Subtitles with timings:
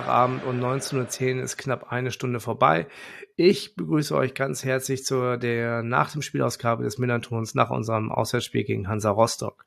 [0.00, 2.86] ist Sonntagabend und 19.10 Uhr ist knapp eine Stunde vorbei.
[3.36, 8.64] Ich begrüße euch ganz herzlich zu der nach dem Spielausgabe des Millantons nach unserem Auswärtsspiel
[8.64, 9.66] gegen Hansa Rostock.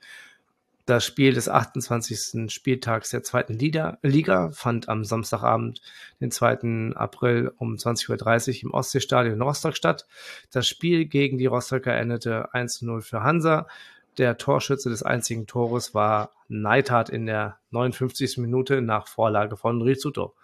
[0.86, 2.52] Das Spiel des 28.
[2.52, 5.82] Spieltags der zweiten Liga fand am Samstagabend,
[6.20, 6.96] den 2.
[6.96, 10.08] April um 20.30 Uhr im Ostseestadion Rostock statt.
[10.52, 13.68] Das Spiel gegen die Rostocker endete 1-0 für Hansa.
[14.18, 18.38] Der Torschütze des einzigen Tores war Neidhardt in der 59.
[18.38, 20.36] Minute nach Vorlage von Rizzuto.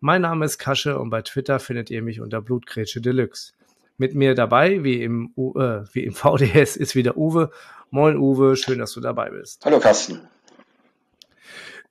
[0.00, 3.52] Mein Name ist Kasche und bei Twitter findet ihr mich unter Blutgrätsche Deluxe.
[3.98, 7.50] Mit mir dabei, wie im, äh, wie im VDS, ist wieder Uwe
[7.92, 9.64] Moin Uwe, schön, dass du dabei bist.
[9.64, 10.20] Hallo Carsten.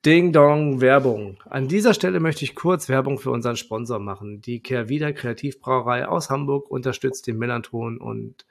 [0.06, 1.44] Ding Dong Werbung.
[1.50, 4.42] An dieser Stelle möchte ich kurz Werbung für unseren Sponsor machen.
[4.42, 8.46] Die Kehrwieder Kreativbrauerei aus Hamburg unterstützt den Melanton und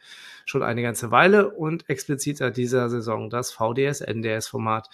[0.45, 4.91] schon eine ganze Weile und explizit seit dieser Saison das VDS NDS Format.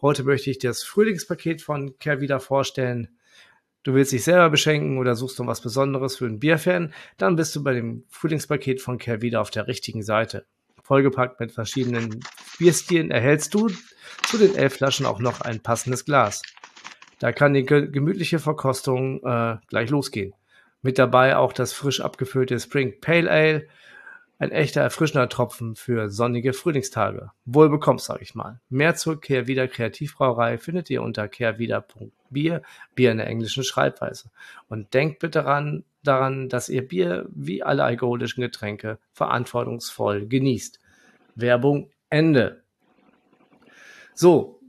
[0.00, 3.08] Heute möchte ich das Frühlingspaket von Kehrwieder vorstellen.
[3.82, 7.54] Du willst dich selber beschenken oder suchst du was Besonderes für einen Bierfan, dann bist
[7.54, 10.46] du bei dem Frühlingspaket von Kehrwieder auf der richtigen Seite
[10.82, 12.20] vollgepackt mit verschiedenen
[12.58, 13.68] Bierstilen, erhältst du
[14.26, 16.42] zu den elf Flaschen auch noch ein passendes Glas.
[17.18, 20.34] Da kann die gemütliche Verkostung äh, gleich losgehen.
[20.82, 23.68] Mit dabei auch das frisch abgefüllte Spring Pale Ale,
[24.40, 27.32] ein echter erfrischender Tropfen für sonnige Frühlingstage.
[27.44, 28.60] Wohl bekommst, sag ich mal.
[28.68, 32.62] Mehr zur Kehrwieder Kreativbrauerei findet ihr unter kehrwieder.bier,
[32.94, 34.30] Bier in der englischen Schreibweise.
[34.68, 40.78] Und denkt bitte daran, daran, dass ihr Bier wie alle alkoholischen Getränke verantwortungsvoll genießt.
[41.34, 42.62] Werbung Ende.
[44.14, 44.60] So,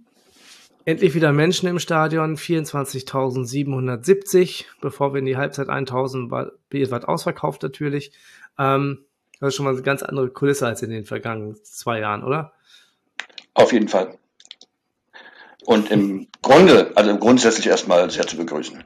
[0.85, 7.63] endlich wieder Menschen im Stadion, 24.770, bevor wir in die Halbzeit 1.000 war, war ausverkauft
[7.63, 8.11] natürlich.
[8.57, 9.05] Ähm,
[9.39, 12.53] das ist schon mal eine ganz andere Kulisse als in den vergangenen zwei Jahren, oder?
[13.53, 14.17] Auf jeden Fall.
[15.65, 18.83] Und im Grunde, also grundsätzlich erstmal sehr zu begrüßen.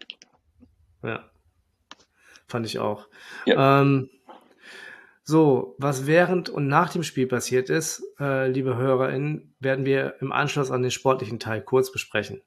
[1.03, 1.29] Ja.
[2.47, 3.07] Fand ich auch.
[3.45, 3.81] Ja.
[3.81, 4.09] Ähm,
[5.23, 10.31] so, was während und nach dem Spiel passiert ist, äh, liebe HörerInnen, werden wir im
[10.31, 12.41] Anschluss an den sportlichen Teil kurz besprechen.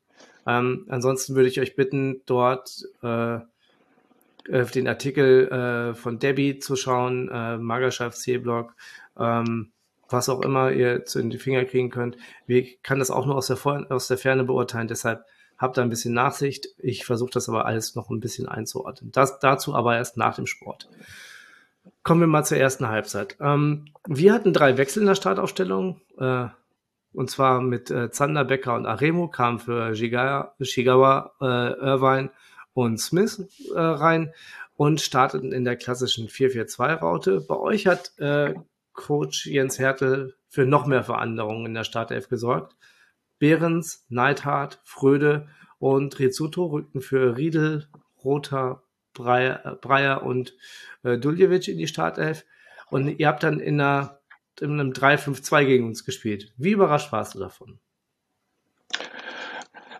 [0.46, 3.38] Ähm, ansonsten würde ich euch bitten, dort äh,
[4.48, 8.74] den Artikel äh, von Debbie zu schauen, äh, Magerschaft, C-Blog,
[9.18, 9.72] ähm,
[10.08, 12.16] was auch immer ihr zu in die Finger kriegen könnt.
[12.46, 13.58] Ich kann das auch nur aus der,
[13.90, 15.24] aus der Ferne beurteilen, deshalb
[15.58, 16.68] habt da ein bisschen Nachsicht.
[16.78, 19.10] Ich versuche das aber alles noch ein bisschen einzuordnen.
[19.12, 20.88] Das dazu aber erst nach dem Sport.
[22.02, 23.36] Kommen wir mal zur ersten Halbzeit.
[23.40, 26.00] Ähm, wir hatten drei Wechsel in der Startaufstellung.
[26.18, 26.46] Äh,
[27.12, 32.30] und zwar mit äh, Zander, Becker und Aremo kamen für Shigawa, äh, Irvine
[32.74, 33.42] und Smith
[33.74, 34.32] äh, rein
[34.76, 37.40] und starteten in der klassischen 4-4-2-Raute.
[37.40, 38.54] Bei euch hat äh,
[38.92, 42.76] Coach Jens Hertel für noch mehr Veränderungen in der Startelf gesorgt.
[43.38, 45.48] Behrens, Neidhardt, Fröde
[45.78, 47.88] und Rizzuto rückten für Riedel,
[48.22, 48.82] Rother,
[49.16, 50.54] Breyer, Breyer und
[51.02, 52.44] äh, Duljevic in die Startelf.
[52.88, 54.20] Und ihr habt dann in, einer,
[54.60, 56.52] in einem 3-5-2 gegen uns gespielt.
[56.56, 57.80] Wie überrascht warst du davon?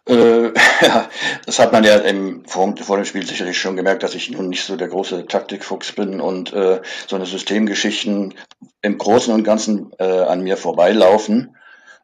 [0.09, 1.09] Äh, ja,
[1.45, 4.49] das hat man ja im, vor, vor, dem Spiel sicherlich schon gemerkt, dass ich nun
[4.49, 8.35] nicht so der große Taktikfuchs bin und äh, so eine Systemgeschichten
[8.83, 11.57] im Großen und Ganzen äh, an mir vorbeilaufen.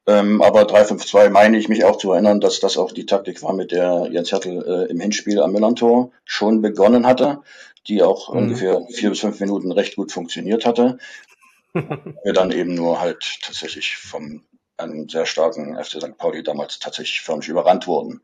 [0.06, 3.52] Ähm, aber 3-5-2 meine ich mich auch zu erinnern, dass das auch die Taktik war,
[3.52, 7.42] mit der Jens Hertel äh, im Hinspiel am Millantor schon begonnen hatte,
[7.86, 8.38] die auch mhm.
[8.38, 10.98] ungefähr vier bis fünf Minuten recht gut funktioniert hatte.
[11.72, 14.42] wir dann eben nur halt tatsächlich vom
[14.76, 16.16] einem sehr starken FC St.
[16.18, 18.20] Pauli damals tatsächlich förmlich überrannt wurden.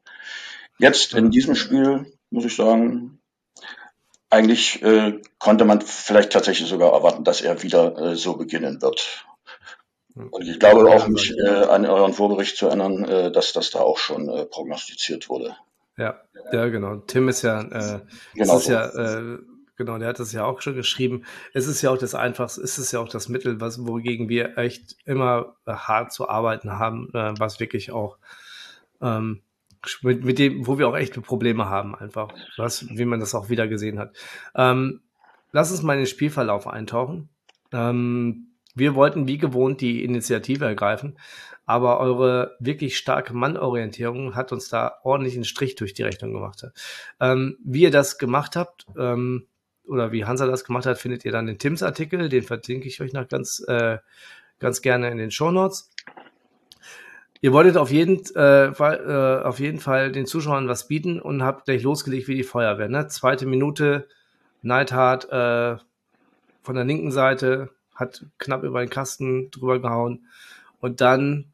[0.78, 3.20] Jetzt in diesem Spiel, muss ich sagen,
[4.30, 9.24] eigentlich äh, konnte man vielleicht tatsächlich sogar erwarten, dass er wieder äh, so beginnen wird.
[10.30, 13.80] Und ich glaube auch mich äh, an euren Vorbericht zu erinnern, äh, dass das da
[13.80, 15.56] auch schon äh, prognostiziert wurde.
[15.96, 16.20] Ja,
[16.52, 16.96] ja, genau.
[16.96, 18.00] Tim ist ja, äh,
[18.34, 18.72] genau ist so.
[18.72, 19.38] ja, äh,
[19.76, 21.24] genau, der hat das ja auch schon geschrieben.
[21.54, 24.56] Es ist ja auch das Einfachste, es ist ja auch das Mittel, was, wogegen wir
[24.58, 28.18] echt immer hart zu arbeiten haben, äh, was wirklich auch
[29.00, 29.42] ähm,
[30.02, 33.48] mit, mit dem, wo wir auch echte Probleme haben, einfach, was, wie man das auch
[33.48, 34.16] wieder gesehen hat.
[34.54, 35.00] Ähm,
[35.52, 37.28] lass uns mal in den Spielverlauf eintauchen.
[37.72, 38.47] Ähm,
[38.78, 41.18] wir wollten wie gewohnt die Initiative ergreifen,
[41.66, 46.64] aber eure wirklich starke Mannorientierung hat uns da ordentlich einen Strich durch die Rechnung gemacht.
[47.20, 49.46] Ähm, wie ihr das gemacht habt, ähm,
[49.86, 53.00] oder wie Hansa das gemacht hat, findet ihr dann in Tims Artikel, den verlinke ich
[53.00, 53.98] euch noch ganz, äh,
[54.58, 55.90] ganz gerne in den Show Notes.
[57.40, 61.42] Ihr wolltet auf jeden, äh, Fall, äh, auf jeden Fall den Zuschauern was bieten und
[61.42, 62.88] habt gleich losgelegt wie die Feuerwehr.
[62.88, 63.06] Ne?
[63.08, 64.08] Zweite Minute
[64.62, 65.76] Neidhart äh,
[66.62, 70.26] von der linken Seite hat knapp über den Kasten drüber gehauen.
[70.80, 71.46] Und dann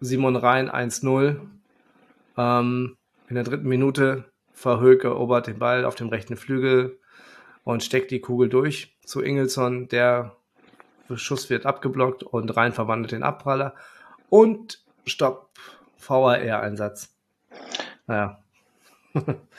[0.00, 1.40] Simon Rhein 1-0.
[2.36, 2.96] Ähm,
[3.28, 6.98] in der dritten Minute Verhöke erobert den Ball auf dem rechten Flügel
[7.64, 9.88] und steckt die Kugel durch zu Ingelsson.
[9.88, 10.36] Der
[11.14, 13.74] Schuss wird abgeblockt und Rhein verwandelt den Abpraller.
[14.28, 15.50] Und Stopp,
[15.98, 17.14] VAR-Einsatz.
[18.06, 18.42] Naja.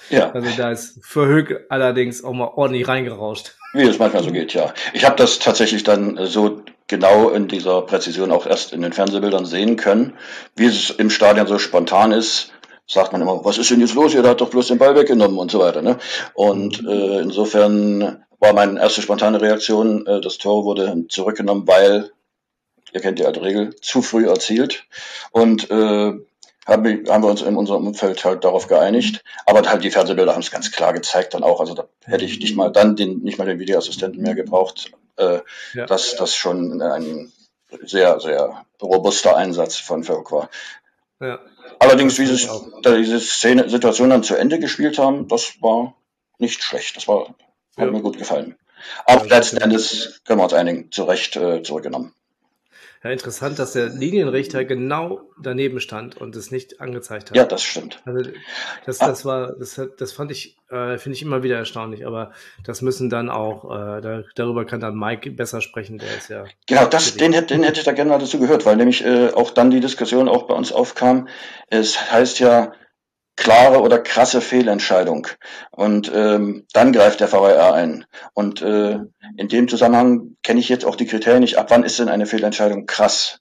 [0.09, 0.31] Ja.
[0.33, 3.56] Also da ist Verhöke allerdings auch mal ordentlich reingerauscht.
[3.74, 4.74] Wie es manchmal so geht, ja.
[4.94, 9.45] Ich habe das tatsächlich dann so genau in dieser Präzision auch erst in den Fernsehbildern
[9.45, 10.13] sehen können.
[10.56, 12.51] Wie es im Stadion so spontan ist,
[12.86, 14.13] sagt man immer, was ist denn jetzt los?
[14.13, 15.81] Ihr hat doch bloß den Ball weggenommen und so weiter.
[15.81, 15.97] Ne?
[16.33, 22.12] Und äh, insofern war meine erste spontane Reaktion, äh, das Tor wurde zurückgenommen, weil,
[22.92, 24.86] ihr kennt die alte Regel, zu früh erzielt.
[25.31, 26.13] Und äh,
[26.66, 29.24] haben wir, haben wir uns in unserem Umfeld halt darauf geeinigt.
[29.46, 31.60] Aber halt die Fernsehbilder haben es ganz klar gezeigt dann auch.
[31.60, 34.92] Also da hätte ich nicht mal dann den, nicht mal den Videoassistenten mehr gebraucht.
[35.18, 35.42] Äh,
[35.74, 35.86] ja.
[35.86, 37.31] dass das schon ein
[37.84, 40.50] sehr, sehr robuster Einsatz von Verhoek war.
[41.19, 41.40] Ja.
[41.80, 42.50] Allerdings, wie sie
[42.84, 45.96] diese Szene, Situation dann zu Ende gespielt haben, das war
[46.40, 46.96] nicht schlecht.
[46.96, 47.36] Das war, hat
[47.78, 47.86] ja.
[47.86, 48.56] mir gut gefallen.
[49.06, 52.16] Aber letzten Endes können wir uns einigen, zu Recht äh, zurückgenommen.
[53.03, 57.38] Ja, interessant, dass der Linienrichter genau daneben stand und es nicht angezeigt hat.
[57.38, 58.00] Ja, das stimmt.
[58.06, 58.30] Also
[58.86, 62.31] das, das war, das, das fand ich, äh, finde ich immer wieder erstaunlich, aber
[62.63, 66.45] das müssen dann auch, äh, da, darüber kann dann Mike besser sprechen, der ist ja.
[66.68, 69.50] Genau, das, den, den hätte ich da gerne mal dazu gehört, weil nämlich äh, auch
[69.50, 71.27] dann die Diskussion auch bei uns aufkam.
[71.69, 72.74] Es heißt ja,
[73.42, 75.28] klare oder krasse Fehlentscheidung.
[75.72, 78.06] Und ähm, dann greift der VAR ein.
[78.36, 79.00] Und äh,
[79.36, 81.58] in dem Zusammenhang kenne ich jetzt auch die Kriterien nicht.
[81.58, 83.41] Ab wann ist denn eine Fehlentscheidung krass?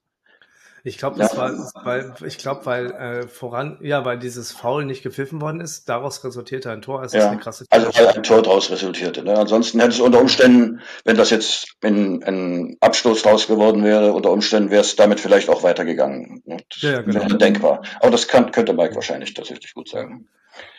[0.83, 1.39] Ich glaube, das ja.
[1.39, 5.89] war, weil, ich glaube, weil äh, voran, ja, weil dieses Foul nicht gepfiffen worden ist,
[5.89, 7.01] daraus resultierte ein Tor.
[7.01, 7.31] Also, ja.
[7.31, 9.23] eine krasse also weil ein Tor daraus resultierte.
[9.23, 9.37] Ne?
[9.37, 14.31] Ansonsten hätte es unter Umständen, wenn das jetzt in ein Abstoß draus geworden wäre, unter
[14.31, 16.43] Umständen wäre es damit vielleicht auch weitergegangen.
[16.47, 16.59] Ne?
[16.71, 17.21] Das ja, genau.
[17.21, 17.83] wäre denkbar.
[18.01, 20.29] Aber das kann, könnte Mike wahrscheinlich tatsächlich gut sagen.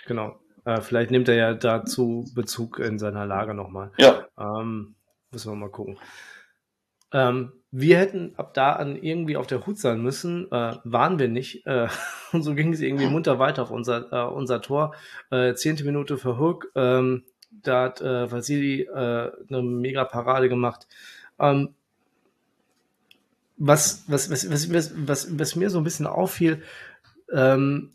[0.07, 0.35] Genau.
[0.65, 3.91] Äh, vielleicht nimmt er ja dazu Bezug in seiner Lage nochmal.
[3.97, 4.25] Ja.
[4.39, 4.95] Ähm,
[5.31, 5.99] müssen wir mal gucken.
[7.13, 11.29] Ähm, wir hätten ab da an irgendwie auf der Hut sein müssen, äh, waren wir
[11.29, 11.65] nicht.
[11.65, 11.87] Äh,
[12.33, 14.93] und so ging es irgendwie munter weiter auf unser, äh, unser Tor.
[15.29, 16.71] Äh, zehnte Minute für Hook.
[16.75, 17.23] Ähm,
[17.63, 20.87] da hat äh, Vasili äh, eine mega Parade gemacht.
[21.39, 21.69] Ähm,
[23.57, 26.63] was, was, was, was, was, was, mir so ein bisschen auffiel,
[27.31, 27.93] ähm,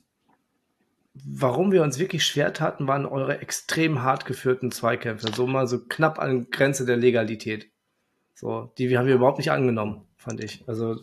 [1.14, 5.32] warum wir uns wirklich schwer taten, waren eure extrem hart geführten Zweikämpfe.
[5.34, 7.68] So mal so knapp an Grenze der Legalität.
[8.36, 10.62] So, die haben wir überhaupt nicht angenommen, fand ich.
[10.68, 10.94] Also,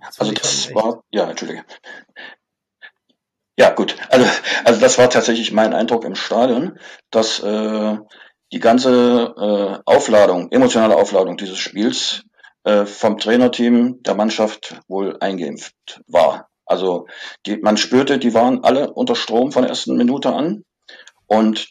[0.00, 1.64] das, also das war, ja, entschuldige.
[3.58, 3.94] Ja, gut.
[4.08, 4.26] Also,
[4.64, 6.78] also das war tatsächlich mein Eindruck im Stadion,
[7.10, 7.98] dass äh,
[8.52, 12.24] die ganze äh, Aufladung, emotionale Aufladung dieses Spiels
[12.64, 16.48] äh, vom Trainerteam der Mannschaft wohl eingeimpft war.
[16.64, 17.06] Also
[17.44, 20.64] die, man spürte, die waren alle unter Strom von der ersten Minute an.
[21.26, 21.68] Und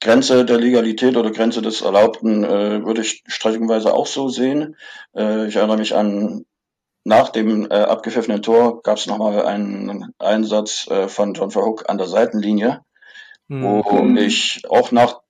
[0.00, 4.76] Grenze der Legalität oder Grenze des Erlaubten äh, würde ich streckenweise auch so sehen.
[5.14, 6.46] Äh, ich erinnere mich an
[7.04, 11.98] nach dem äh, abgepfiffenen Tor gab es nochmal einen Einsatz äh, von John Verhook an
[11.98, 12.80] der Seitenlinie,
[13.48, 13.62] mhm.
[13.62, 15.20] wo ich auch nach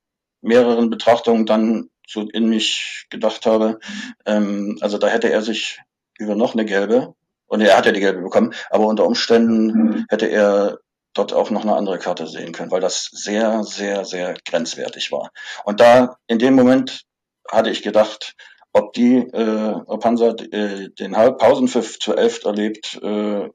[0.43, 3.79] mehreren Betrachtungen dann so in mich gedacht habe,
[4.27, 5.81] ähm, also da hätte er sich
[6.19, 7.15] über noch eine gelbe,
[7.47, 10.07] und er hat ja die gelbe bekommen, aber unter Umständen mhm.
[10.09, 10.81] hätte er
[11.13, 15.31] dort auch noch eine andere Karte sehen können, weil das sehr, sehr, sehr grenzwertig war.
[15.65, 17.03] Und da in dem Moment
[17.51, 18.35] hatte ich gedacht,
[18.73, 23.49] ob die, äh, ob Hansa äh, den Pausenpfiff zu elf erlebt, äh,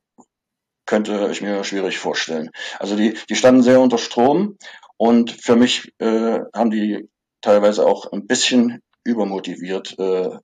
[0.85, 2.51] könnte ich mir schwierig vorstellen.
[2.79, 4.57] Also die, die standen sehr unter Strom
[4.97, 7.09] und für mich äh, haben die
[7.41, 10.37] teilweise auch ein bisschen übermotiviert äh,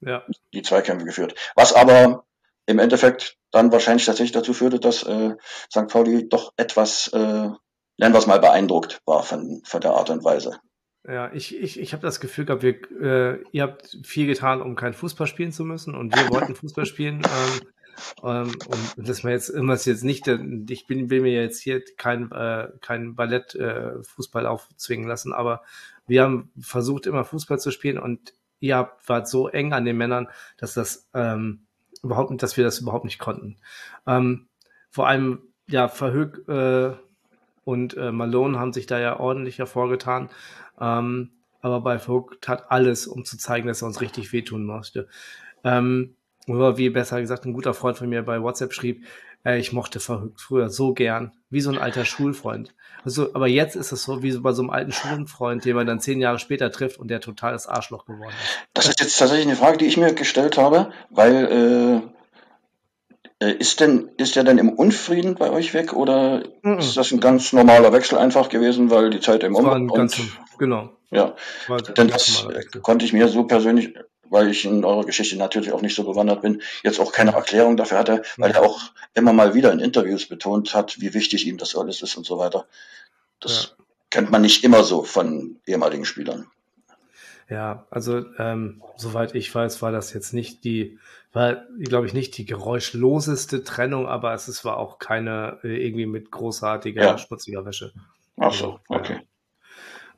[0.00, 0.24] ja.
[0.52, 1.34] die Zweikämpfe geführt.
[1.54, 2.24] Was aber
[2.68, 5.34] im Endeffekt dann wahrscheinlich tatsächlich dazu führte, dass äh,
[5.70, 5.88] St.
[5.88, 7.58] Pauli doch etwas, äh, nennen
[7.96, 10.60] wir es mal, beeindruckt war von, von der Art und Weise.
[11.08, 14.76] Ja, ich, ich, ich habe das Gefühl gehabt, wir, äh, ihr habt viel getan, um
[14.76, 17.22] kein Fußball spielen zu müssen und wir wollten Fußball spielen.
[17.24, 17.68] Ähm,
[18.22, 18.54] ähm,
[18.96, 22.68] und dass man jetzt immer jetzt nicht, ich bin, will mir jetzt hier kein, äh,
[22.82, 25.62] kein Ballett äh, Fußball aufzwingen lassen, aber
[26.06, 29.96] wir haben versucht immer Fußball zu spielen und ihr habt, wart so eng an den
[29.96, 31.64] Männern, dass das ähm,
[32.02, 33.56] überhaupt, dass wir das überhaupt nicht konnten.
[34.06, 34.46] Ähm,
[34.90, 36.92] vor allem, ja, Verhög äh,
[37.64, 40.30] und äh, Malone haben sich da ja ordentlich hervorgetan.
[40.80, 45.08] Ähm, aber bei Verhoek tat alles, um zu zeigen, dass er uns richtig wehtun möchte.
[45.64, 46.14] Ähm,
[46.46, 49.04] oder wie besser gesagt, ein guter Freund von mir bei WhatsApp schrieb,
[49.44, 52.74] Ey, ich mochte verrückt früher so gern, wie so ein alter Schulfreund.
[53.04, 55.86] Also, aber jetzt ist es so wie so bei so einem alten Schulfreund, den man
[55.86, 58.58] dann zehn Jahre später trifft und der total das Arschloch geworden ist.
[58.74, 62.02] Das ist jetzt tatsächlich eine Frage, die ich mir gestellt habe, weil
[63.40, 66.96] äh, äh ist denn ist der denn im Unfrieden bei euch weg oder mm ist
[66.96, 70.20] das ein ganz normaler Wechsel einfach gewesen, weil die Zeit im Um und ganz,
[70.58, 70.90] genau.
[71.10, 71.36] Ja,
[71.96, 72.46] denn das
[72.82, 73.94] konnte ich mir so persönlich
[74.30, 77.76] weil ich in eurer Geschichte natürlich auch nicht so bewandert bin, jetzt auch keine Erklärung
[77.76, 78.80] dafür hatte, weil er auch
[79.14, 82.38] immer mal wieder in Interviews betont hat, wie wichtig ihm das alles ist und so
[82.38, 82.66] weiter.
[83.40, 83.84] Das ja.
[84.10, 86.46] kennt man nicht immer so von ehemaligen Spielern.
[87.48, 90.98] Ja, also ähm, soweit ich weiß, war das jetzt nicht die,
[91.32, 96.04] war, glaube ich, nicht die geräuschloseste Trennung, aber es ist, war auch keine äh, irgendwie
[96.04, 97.18] mit großartiger, ja.
[97.18, 97.92] schmutziger Wäsche.
[98.36, 99.20] Ach so, also, okay.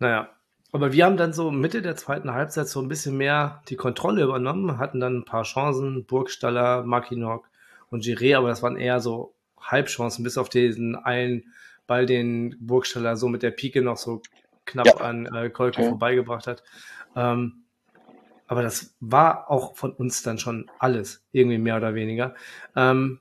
[0.00, 0.30] Naja,
[0.72, 4.22] aber wir haben dann so Mitte der zweiten Halbzeit so ein bisschen mehr die Kontrolle
[4.22, 7.48] übernommen, hatten dann ein paar Chancen, Burgstaller, Mackinock
[7.90, 11.52] und Giré, aber das waren eher so Halbchancen, bis auf diesen einen
[11.86, 14.22] Ball, den Burgstaller so mit der Pike noch so
[14.64, 14.96] knapp ja.
[14.98, 15.88] an äh, Kolke okay.
[15.88, 16.62] vorbeigebracht hat.
[17.16, 17.64] Ähm,
[18.46, 22.34] aber das war auch von uns dann schon alles, irgendwie mehr oder weniger.
[22.76, 23.20] Ähm,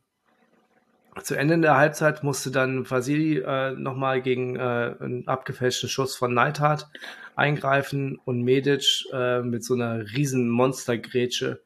[1.24, 6.34] zu Ende der Halbzeit musste dann Vasili äh, nochmal gegen äh, einen abgefälschten Schuss von
[6.34, 6.88] Neidhardt
[7.36, 11.62] eingreifen und Medic äh, mit so einer riesen Monstergrätsche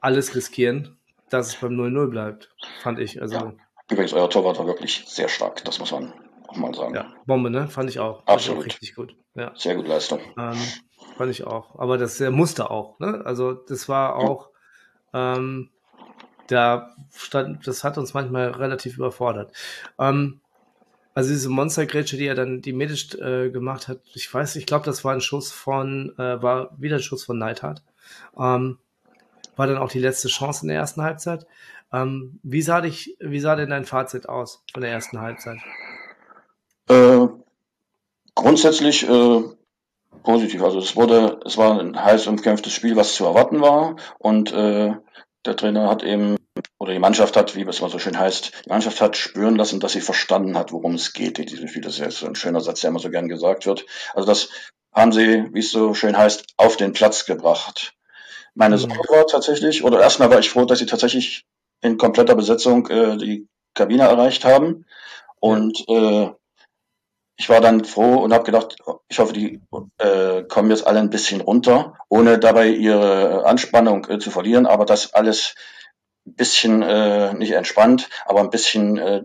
[0.00, 0.98] alles riskieren,
[1.30, 3.20] dass es beim 0-0 bleibt, fand ich.
[3.20, 3.52] Also, ja.
[3.90, 6.12] Übrigens, euer Torwart war wirklich sehr stark, das muss man
[6.48, 6.94] auch mal sagen.
[6.94, 7.68] Ja, Bombe, ne?
[7.68, 8.26] Fand ich auch.
[8.26, 8.60] Absolut.
[8.60, 9.14] Auch richtig gut.
[9.34, 9.52] Ja.
[9.54, 10.20] Sehr gut Leistung.
[10.38, 10.58] Ähm,
[11.16, 11.78] fand ich auch.
[11.78, 13.22] Aber das der musste auch, ne?
[13.24, 14.50] Also das war auch,
[15.12, 15.36] ja.
[15.36, 15.70] ähm,
[16.52, 19.52] da stand, das hat uns manchmal relativ überfordert.
[19.98, 20.40] Ähm,
[21.14, 24.86] also diese Monstergrätsche, die er dann die Medisch äh, gemacht hat, ich weiß, ich glaube,
[24.86, 27.82] das war ein Schuss von, äh, war wieder ein Schuss von Neidhardt.
[28.38, 28.78] Ähm,
[29.56, 31.46] war dann auch die letzte Chance in der ersten Halbzeit.
[31.92, 35.58] Ähm, wie sah dich, wie sah denn dein Fazit aus von der ersten Halbzeit?
[36.88, 37.26] Äh,
[38.34, 39.42] grundsätzlich äh,
[40.22, 40.62] positiv.
[40.62, 44.94] Also es wurde, es war ein heiß umkämpftes Spiel, was zu erwarten war und äh,
[45.44, 46.36] der Trainer hat eben
[46.82, 49.78] oder die Mannschaft hat, wie es mal so schön heißt, die Mannschaft hat spüren lassen,
[49.78, 51.80] dass sie verstanden hat, worum es geht in diesem Spiel.
[51.80, 53.86] Das ist so ein schöner Satz, der immer so gern gesagt wird.
[54.14, 54.48] Also das
[54.92, 57.94] haben sie, wie es so schön heißt, auf den Platz gebracht.
[58.56, 58.80] Meine mhm.
[58.80, 61.44] Sorge war tatsächlich, oder erstmal war ich froh, dass sie tatsächlich
[61.82, 64.84] in kompletter Besetzung äh, die Kabine erreicht haben.
[65.38, 66.30] Und äh,
[67.36, 68.74] ich war dann froh und habe gedacht,
[69.06, 69.60] ich hoffe, die
[69.98, 74.84] äh, kommen jetzt alle ein bisschen runter, ohne dabei ihre Anspannung äh, zu verlieren, aber
[74.84, 75.54] das alles
[76.26, 79.22] ein bisschen äh, nicht entspannt, aber ein bisschen äh,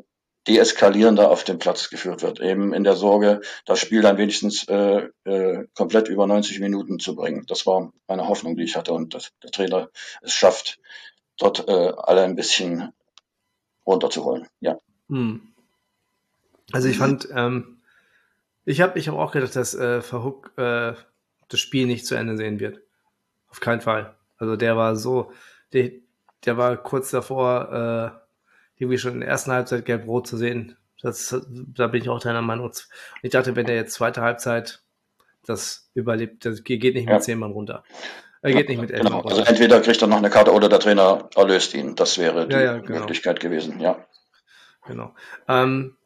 [0.47, 2.39] deeskalierender auf den Platz geführt wird.
[2.39, 7.15] Eben in der Sorge, das Spiel dann wenigstens äh, äh, komplett über 90 Minuten zu
[7.15, 7.45] bringen.
[7.47, 9.89] Das war meine Hoffnung, die ich hatte und dass der Trainer
[10.21, 10.79] es schafft,
[11.37, 12.93] dort äh, alle ein bisschen
[13.85, 14.47] runterzuholen.
[14.59, 14.79] Ja.
[15.09, 15.41] Hm.
[16.71, 17.79] Also ich fand, ähm,
[18.65, 20.93] ich habe ich hab auch gedacht, dass äh, Verhook äh,
[21.47, 22.81] das Spiel nicht zu Ende sehen wird.
[23.49, 24.15] Auf keinen Fall.
[24.37, 25.31] Also der war so,
[25.73, 25.91] der,
[26.45, 30.77] der war kurz davor, äh, irgendwie schon in der ersten Halbzeit gelb-rot zu sehen.
[31.01, 32.67] Das, da bin ich auch deiner Meinung.
[32.67, 32.87] Und
[33.21, 34.81] ich dachte, wenn der jetzt zweite Halbzeit
[35.45, 37.19] das überlebt, das geht nicht mit ja.
[37.19, 37.83] zehn Mann runter.
[38.41, 39.21] Er geht nicht mit elf genau.
[39.21, 41.95] Also entweder kriegt er noch eine Karte oder der Trainer erlöst ihn.
[41.95, 42.99] Das wäre die ja, ja, genau.
[42.99, 44.05] Möglichkeit gewesen, ja.
[44.85, 45.13] Genau.
[45.47, 45.97] Ähm,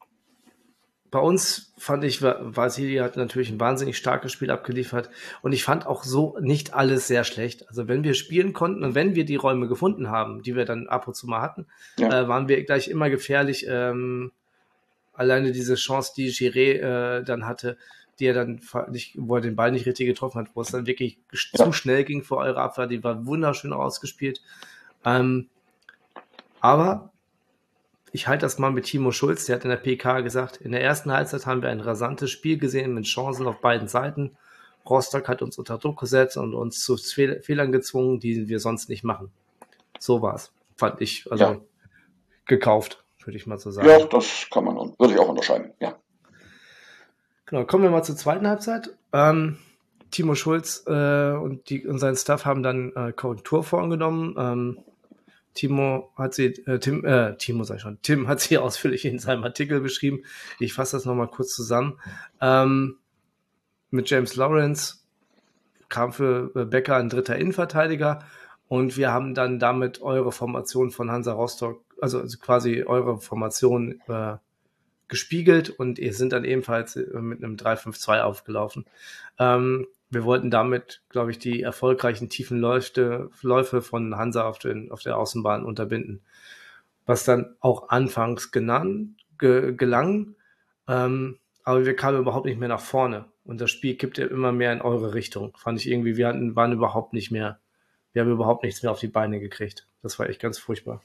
[1.11, 5.09] bei uns fand ich, Vasili hat natürlich ein wahnsinnig starkes Spiel abgeliefert
[5.41, 7.67] und ich fand auch so nicht alles sehr schlecht.
[7.67, 10.87] Also wenn wir spielen konnten und wenn wir die Räume gefunden haben, die wir dann
[10.87, 12.21] ab und zu mal hatten, ja.
[12.21, 13.65] äh, waren wir gleich immer gefährlich.
[13.67, 14.31] Ähm,
[15.11, 17.77] alleine diese Chance, die Giré äh, dann hatte,
[18.19, 20.87] die er dann nicht, wo er den Ball nicht richtig getroffen hat, wo es dann
[20.87, 21.65] wirklich ja.
[21.65, 24.41] zu schnell ging vor eurer Abwehr, die war wunderschön ausgespielt.
[25.03, 25.49] Ähm,
[26.61, 27.11] aber
[28.11, 30.83] ich halte das mal mit Timo Schulz, der hat in der PK gesagt, in der
[30.83, 34.37] ersten Halbzeit haben wir ein rasantes Spiel gesehen mit Chancen auf beiden Seiten.
[34.89, 39.03] Rostock hat uns unter Druck gesetzt und uns zu Fehlern gezwungen, die wir sonst nicht
[39.03, 39.31] machen.
[39.99, 41.61] So war es, fand ich, also ja.
[42.45, 43.87] gekauft, würde ich mal so sagen.
[43.87, 45.95] Ja, das kann man, würde ich auch unterscheiden, ja.
[47.45, 48.95] Genau, kommen wir mal zur zweiten Halbzeit.
[49.13, 49.57] Ähm,
[50.09, 54.35] Timo Schulz äh, und, die, und sein Staff haben dann äh, Korrektur vorgenommen.
[54.37, 54.79] Ähm,
[55.53, 59.19] Timo hat sie, äh, Tim, äh, Timo sag ich schon, Tim hat sie ausführlich in
[59.19, 60.23] seinem Artikel beschrieben.
[60.59, 61.99] Ich fasse das nochmal kurz zusammen.
[62.39, 62.97] Ähm,
[63.89, 65.03] mit James Lawrence
[65.89, 68.23] kam für äh, Becker ein dritter Innenverteidiger
[68.67, 73.99] und wir haben dann damit eure Formation von Hansa Rostock, also, also quasi eure Formation
[74.07, 74.37] äh,
[75.09, 78.85] gespiegelt und ihr sind dann ebenfalls äh, mit einem 3-5-2 aufgelaufen.
[79.37, 84.91] Ähm, wir wollten damit, glaube ich, die erfolgreichen tiefen Läufe, Läufe von Hansa auf, den,
[84.91, 86.21] auf der Außenbahn unterbinden.
[87.05, 90.35] was dann auch anfangs genannt, ge, gelang.
[90.87, 93.25] Ähm, aber wir kamen überhaupt nicht mehr nach vorne.
[93.43, 95.55] Und das Spiel kippt ja immer mehr in eure Richtung.
[95.57, 97.59] Fand ich irgendwie, wir hatten, waren überhaupt nicht mehr,
[98.13, 99.87] wir haben überhaupt nichts mehr auf die Beine gekriegt.
[100.03, 101.01] Das war echt ganz furchtbar.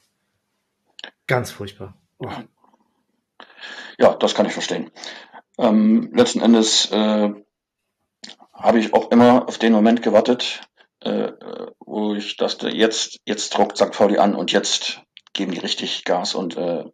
[1.25, 1.95] Ganz furchtbar.
[2.19, 2.29] Oh.
[3.97, 4.91] Ja, das kann ich verstehen.
[5.57, 7.33] Ähm, letzten Endes äh,
[8.57, 10.61] habe ich auch immer auf den Moment gewartet,
[11.01, 11.31] äh,
[11.79, 13.91] wo ich dachte, jetzt, jetzt druckt St.
[13.91, 15.01] Pauli an und jetzt
[15.33, 16.85] geben die richtig Gas und, äh,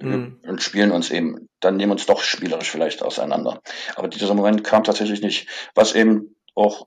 [0.00, 0.40] mhm.
[0.46, 3.60] und spielen uns eben, dann nehmen uns doch spielerisch vielleicht auseinander.
[3.94, 6.84] Aber dieser Moment kam tatsächlich nicht, was eben auch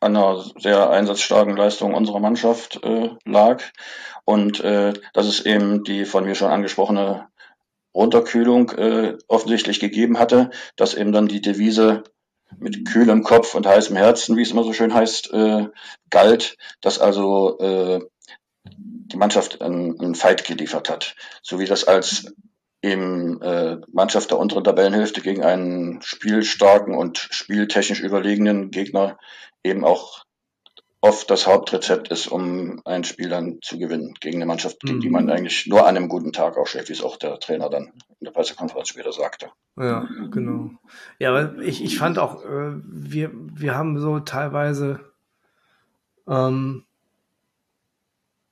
[0.00, 3.62] an einer sehr einsatzstarken Leistung unserer Mannschaft äh, lag
[4.24, 7.28] und äh, dass es eben die von mir schon angesprochene
[7.94, 12.04] Runterkühlung äh, offensichtlich gegeben hatte, dass eben dann die Devise
[12.58, 15.68] mit kühlem Kopf und heißem Herzen, wie es immer so schön heißt, äh,
[16.10, 18.00] galt, dass also äh,
[18.64, 22.32] die Mannschaft einen, einen Fight geliefert hat, so wie das als
[22.82, 29.18] eben äh, Mannschaft der unteren Tabellenhälfte gegen einen spielstarken und spieltechnisch überlegenen Gegner
[29.62, 30.24] eben auch
[31.00, 35.00] oft das Hauptrezept ist, um ein Spiel dann zu gewinnen gegen eine Mannschaft, gegen mhm.
[35.00, 37.70] die man eigentlich nur an einem guten Tag auch schlägt, wie es auch der Trainer
[37.70, 39.50] dann in der Pressekonferenz später sagte.
[39.78, 40.70] Ja, genau.
[41.18, 45.00] Ja, aber ich, ich fand auch, äh, wir, wir haben so teilweise
[46.28, 46.84] ähm,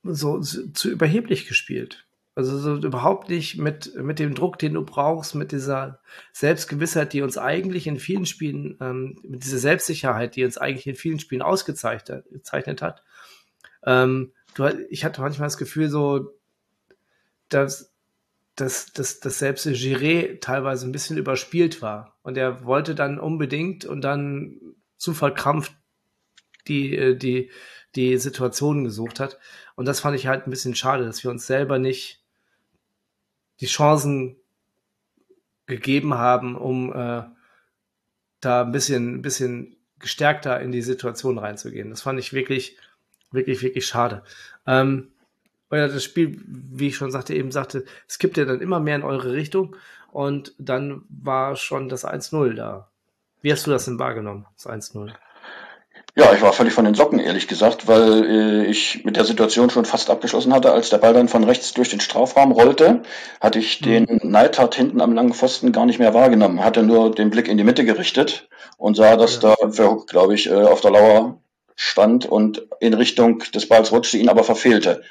[0.02, 2.07] so zu überheblich gespielt.
[2.38, 5.98] Also so überhaupt nicht mit, mit dem Druck, den du brauchst, mit dieser
[6.32, 10.94] Selbstgewissheit, die uns eigentlich in vielen Spielen, ähm, mit dieser Selbstsicherheit, die uns eigentlich in
[10.94, 13.02] vielen Spielen ausgezeichnet hat.
[13.84, 16.38] Ähm, du, ich hatte manchmal das Gefühl, so,
[17.48, 17.92] dass,
[18.54, 22.20] dass, dass, dass selbst Giré teilweise ein bisschen überspielt war.
[22.22, 24.60] Und er wollte dann unbedingt und dann
[24.96, 25.72] zu verkrampft
[26.68, 27.50] die, äh, die,
[27.96, 29.40] die Situationen gesucht hat.
[29.74, 32.18] Und das fand ich halt ein bisschen schade, dass wir uns selber nicht
[33.60, 34.36] die Chancen
[35.66, 37.22] gegeben haben, um äh,
[38.40, 41.90] da ein bisschen, ein bisschen gestärkter in die Situation reinzugehen.
[41.90, 42.76] Das fand ich wirklich,
[43.30, 44.22] wirklich, wirklich schade.
[44.66, 45.08] Ähm,
[45.70, 49.02] das Spiel, wie ich schon sagte, eben sagte, es kippt ja dann immer mehr in
[49.02, 49.76] eure Richtung
[50.12, 52.90] und dann war schon das 1-0 da.
[53.42, 55.12] Wie hast du das denn wahrgenommen, das 1-0?
[56.18, 59.70] Ja, ich war völlig von den Socken, ehrlich gesagt, weil äh, ich mit der Situation
[59.70, 60.72] schon fast abgeschlossen hatte.
[60.72, 63.02] Als der Ball dann von rechts durch den Strafraum rollte,
[63.40, 64.28] hatte ich den mhm.
[64.28, 66.64] Neidhardt hinten am langen Pfosten gar nicht mehr wahrgenommen.
[66.64, 69.54] Hatte nur den Blick in die Mitte gerichtet und sah, dass ja.
[69.60, 71.38] da Verhook, glaube ich, äh, auf der Lauer
[71.76, 75.04] stand und in Richtung des Balls rutschte, ihn aber verfehlte.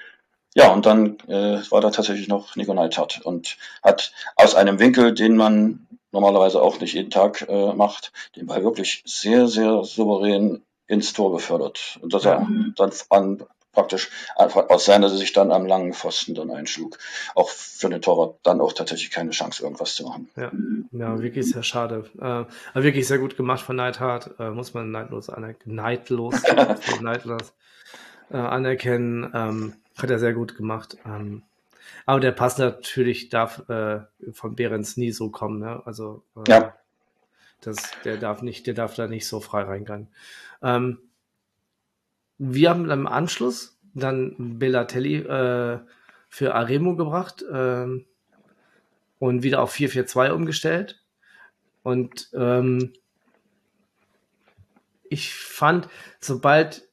[0.56, 5.14] Ja, und dann äh, war da tatsächlich noch Nico Neidhardt und hat aus einem Winkel,
[5.14, 10.64] den man normalerweise auch nicht jeden Tag äh, macht, den Ball wirklich sehr, sehr souverän
[10.88, 12.00] ins Tor befördert.
[12.02, 13.44] Und dass er dann an,
[13.78, 16.98] praktisch aus seiner Sicht dann am langen Pfosten dann einschlug.
[17.36, 20.30] Auch für den Torwart dann auch tatsächlich keine Chance, irgendwas zu machen.
[20.36, 20.52] Ja,
[20.92, 22.10] ja wirklich sehr schade.
[22.20, 24.32] Äh, wirklich sehr gut gemacht von Neidhardt.
[24.40, 25.76] Äh, muss man neidlos anerkennen.
[25.76, 26.42] Neidlos,
[27.02, 27.54] neidlos
[28.32, 29.32] äh, anerkennen.
[29.34, 30.98] Ähm, hat er sehr gut gemacht.
[31.06, 31.44] Ähm,
[32.08, 34.00] aber der Pass natürlich darf äh,
[34.34, 35.60] von Behrens nie so kommen.
[35.60, 35.84] Ne?
[35.86, 36.74] Also äh, ja.
[37.62, 40.08] Das, der darf nicht, der darf da nicht so frei reingehen.
[40.62, 41.00] Ähm,
[42.38, 45.80] wir haben im Anschluss dann Bellatelli äh,
[46.30, 48.06] für Aremo gebracht ähm,
[49.20, 51.04] und wieder auf 4-4-2 umgestellt.
[51.84, 52.94] Und ähm,
[55.10, 55.88] ich fand,
[56.20, 56.88] sobald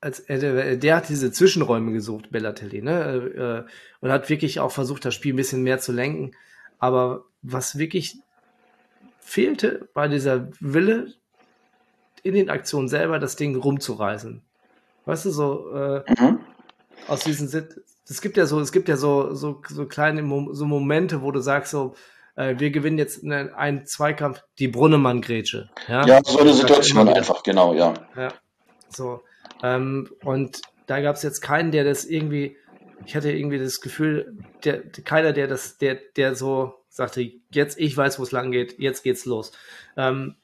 [0.00, 3.66] als er, der hat diese Zwischenräume gesucht, Bellatelli, ne?
[3.68, 3.70] Äh,
[4.00, 6.34] und hat wirklich auch versucht, das Spiel ein bisschen mehr zu lenken.
[6.78, 8.16] Aber was wirklich
[9.30, 11.14] fehlte, war dieser Wille,
[12.22, 14.42] in den Aktionen selber das Ding rumzureißen.
[15.06, 16.40] Weißt du, so äh, mhm.
[17.06, 17.48] aus diesen
[18.08, 21.30] es gibt ja so, es gibt ja so, so, so kleine Mo so Momente, wo
[21.30, 21.94] du sagst so,
[22.34, 25.70] äh, wir gewinnen jetzt einen, einen Zweikampf, die Brunnemann-Grätsche.
[25.86, 26.04] Ja?
[26.06, 27.94] ja, so eine Situation einfach, genau, ja.
[28.16, 28.32] Ja,
[28.88, 29.22] so.
[29.62, 32.56] Ähm, und da gab es jetzt keinen, der das irgendwie,
[33.06, 37.96] ich hatte irgendwie das Gefühl, der, keiner, der das, der, der so sagte, jetzt ich
[37.96, 39.52] weiß, wo es lang geht, jetzt geht's los.
[39.96, 40.34] Ähm,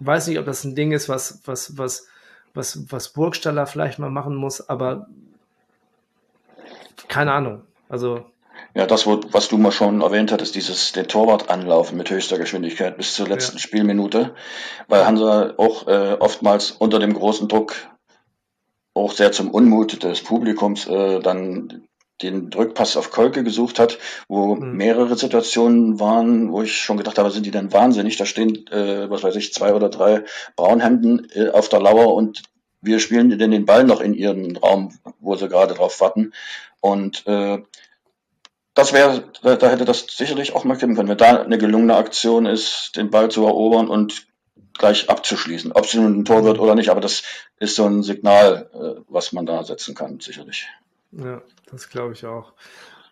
[0.00, 2.08] weiß nicht, ob das ein Ding ist, was, was, was,
[2.54, 5.08] was, was Burgstaller vielleicht mal machen muss, aber
[7.08, 7.62] keine Ahnung.
[7.90, 8.24] Also.
[8.72, 12.96] Ja, das, was du mal schon erwähnt hattest, dieses den Torwart anlaufen mit höchster Geschwindigkeit
[12.96, 13.62] bis zur letzten ja.
[13.62, 14.34] Spielminute,
[14.88, 17.74] weil Hansa auch äh, oftmals unter dem großen Druck
[18.94, 21.86] auch sehr zum Unmut des Publikums äh, dann
[22.22, 23.98] den Drückpass auf Kolke gesucht hat,
[24.28, 24.76] wo mhm.
[24.76, 28.16] mehrere Situationen waren, wo ich schon gedacht habe, sind die denn wahnsinnig?
[28.16, 30.24] Da stehen, äh, was weiß ich, zwei oder drei
[30.56, 32.42] Braunhemden äh, auf der Lauer und
[32.80, 36.32] wir spielen denn den Ball noch in ihren Raum, wo sie gerade drauf warten.
[36.80, 37.58] Und äh,
[38.74, 41.96] das wäre, da, da hätte das sicherlich auch mal kippen können, wenn da eine gelungene
[41.96, 44.26] Aktion ist, den Ball zu erobern und
[44.74, 45.72] gleich abzuschließen.
[45.72, 47.22] Ob es nun ein Tor wird oder nicht, aber das
[47.58, 50.68] ist so ein Signal, äh, was man da setzen kann, sicherlich.
[51.12, 52.52] Ja, das glaube ich auch.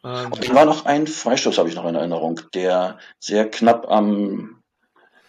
[0.05, 4.63] Ähm, es war noch ein Freistoß, habe ich noch in Erinnerung, der sehr knapp am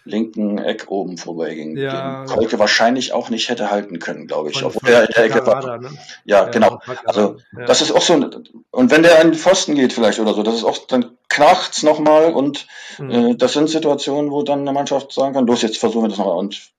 [0.05, 1.77] linken Eck oben vorbeiging.
[1.77, 4.63] Ja, den Kolke wahrscheinlich auch nicht hätte halten können, glaube ich.
[4.63, 5.79] Obwohl er in der Ecke war.
[5.79, 5.89] Ne?
[6.25, 6.79] Ja, ja, genau.
[7.05, 7.65] Also ja.
[7.65, 8.13] das ist auch so.
[8.13, 11.83] Und wenn der an den Pfosten geht vielleicht oder so, das ist auch, dann knacht's
[11.83, 12.67] nochmal und
[12.99, 13.09] mhm.
[13.09, 16.19] äh, das sind Situationen, wo dann eine Mannschaft sagen kann, los, jetzt versuchen wir das
[16.19, 16.37] nochmal.
[16.37, 16.71] Und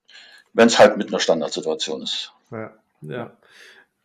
[0.53, 2.31] wenn es halt mit einer Standardsituation ist.
[2.51, 3.31] Ja, ja.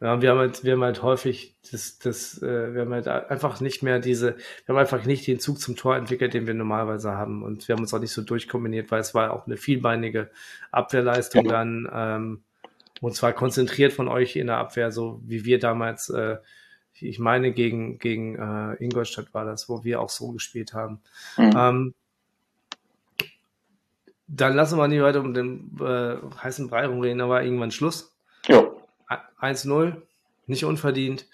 [0.02, 3.60] Ja, wir haben halt, wir haben halt häufig das, das, äh, wir haben halt einfach
[3.60, 7.12] nicht mehr diese, wir haben einfach nicht den Zug zum Tor entwickelt, den wir normalerweise
[7.12, 7.44] haben.
[7.44, 10.28] Und wir haben uns auch nicht so durchkombiniert, weil es war auch eine vielbeinige
[10.72, 11.52] Abwehrleistung ja.
[11.52, 12.42] dann, ähm,
[13.00, 16.38] und zwar konzentriert von euch in der Abwehr, so wie wir damals, äh,
[16.94, 21.00] ich meine, gegen, gegen äh, Ingolstadt war das, wo wir auch so gespielt haben.
[21.36, 21.52] Mhm.
[21.56, 21.94] Ähm,
[24.26, 28.12] dann lassen wir nicht weiter um den äh, heißen Brei rumreden, da war irgendwann Schluss.
[29.40, 29.48] Ja.
[29.48, 30.03] 1-0,
[30.46, 31.27] nicht unverdient.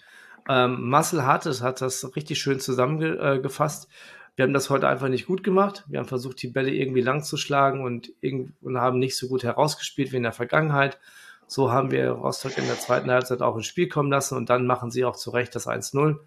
[0.47, 3.87] Ähm, Marcel Hartes hat das richtig schön zusammengefasst.
[4.35, 5.85] Wir haben das heute einfach nicht gut gemacht.
[5.87, 8.13] Wir haben versucht, die Bälle irgendwie lang zu schlagen und,
[8.61, 10.97] und haben nicht so gut herausgespielt wie in der Vergangenheit.
[11.45, 14.65] So haben wir Rostock in der zweiten Halbzeit auch ins Spiel kommen lassen und dann
[14.65, 16.19] machen sie auch zu Recht das 1-0.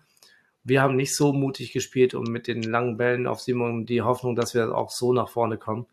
[0.65, 4.37] Wir haben nicht so mutig gespielt und mit den langen Bällen auf Simon die Hoffnung,
[4.37, 5.87] dass wir auch so nach vorne kommen.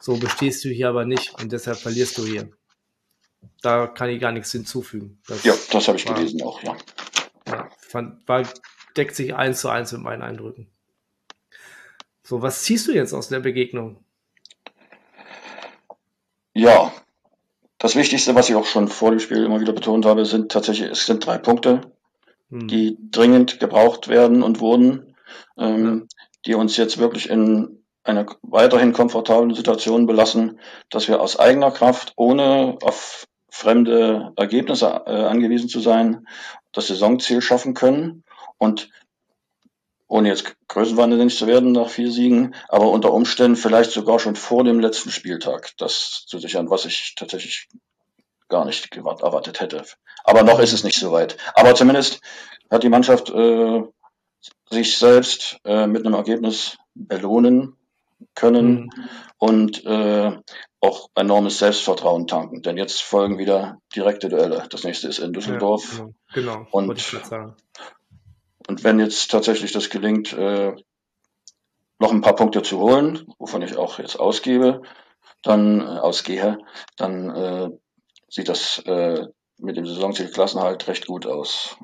[0.00, 2.48] So bestehst du hier aber nicht und deshalb verlierst du hier
[3.62, 5.20] da kann ich gar nichts hinzufügen.
[5.26, 6.76] Das ja, das habe ich war, gelesen auch, ja.
[7.48, 8.42] ja fand, war,
[8.96, 10.70] deckt sich eins zu eins mit meinen Eindrücken.
[12.22, 14.04] So, was ziehst du jetzt aus der Begegnung?
[16.54, 16.92] Ja,
[17.78, 20.90] das Wichtigste, was ich auch schon vor dem Spiel immer wieder betont habe, sind tatsächlich,
[20.90, 21.92] es sind drei Punkte,
[22.48, 22.68] hm.
[22.68, 25.14] die dringend gebraucht werden und wurden,
[25.58, 26.26] ähm, ja.
[26.46, 32.12] die uns jetzt wirklich in einer weiterhin komfortablen Situation belassen, dass wir aus eigener Kraft,
[32.16, 36.28] ohne auf fremde Ergebnisse äh, angewiesen zu sein,
[36.72, 38.22] das Saisonziel schaffen können
[38.58, 38.90] und
[40.08, 44.62] ohne jetzt größenwahnsinnig zu werden nach vier Siegen, aber unter Umständen vielleicht sogar schon vor
[44.62, 47.68] dem letzten Spieltag das zu sichern, was ich tatsächlich
[48.48, 49.82] gar nicht erwartet hätte.
[50.22, 51.36] Aber noch ist es nicht so weit.
[51.54, 52.20] Aber zumindest
[52.70, 53.82] hat die Mannschaft äh,
[54.70, 57.76] sich selbst äh, mit einem Ergebnis belohnen
[58.36, 58.90] können mhm.
[59.38, 60.38] und äh,
[60.80, 62.62] auch enormes Selbstvertrauen tanken.
[62.62, 64.66] Denn jetzt folgen wieder direkte Duelle.
[64.70, 65.98] Das nächste ist in Düsseldorf.
[65.98, 66.52] Ja, genau.
[66.54, 66.66] genau.
[66.70, 66.88] Und,
[68.68, 70.72] und wenn jetzt tatsächlich das gelingt, äh,
[71.98, 74.82] noch ein paar Punkte zu holen, wovon ich auch jetzt ausgebe,
[75.42, 76.58] dann äh, ausgehe,
[76.96, 77.70] dann äh,
[78.28, 79.26] sieht das äh,
[79.58, 81.76] mit dem Saisonziel Klassenhalt recht gut aus.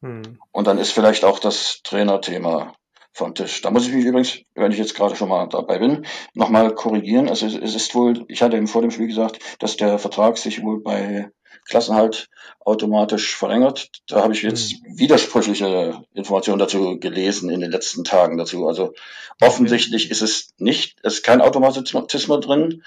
[0.00, 0.38] Hm.
[0.50, 2.74] Und dann ist vielleicht auch das Trainerthema
[3.12, 3.60] vom Tisch.
[3.60, 7.28] Da muss ich mich übrigens, wenn ich jetzt gerade schon mal dabei bin, nochmal korrigieren.
[7.28, 10.62] Also es ist wohl, ich hatte eben vor dem Spiel gesagt, dass der Vertrag sich
[10.62, 11.30] wohl bei
[11.68, 12.28] Klassenhalt
[12.60, 13.90] automatisch verlängert.
[14.08, 14.98] Da habe ich jetzt mhm.
[14.98, 18.66] widersprüchliche Informationen dazu gelesen in den letzten Tagen dazu.
[18.66, 18.92] Also
[19.40, 22.82] offensichtlich ist es nicht, es ist kein Automatismus drin,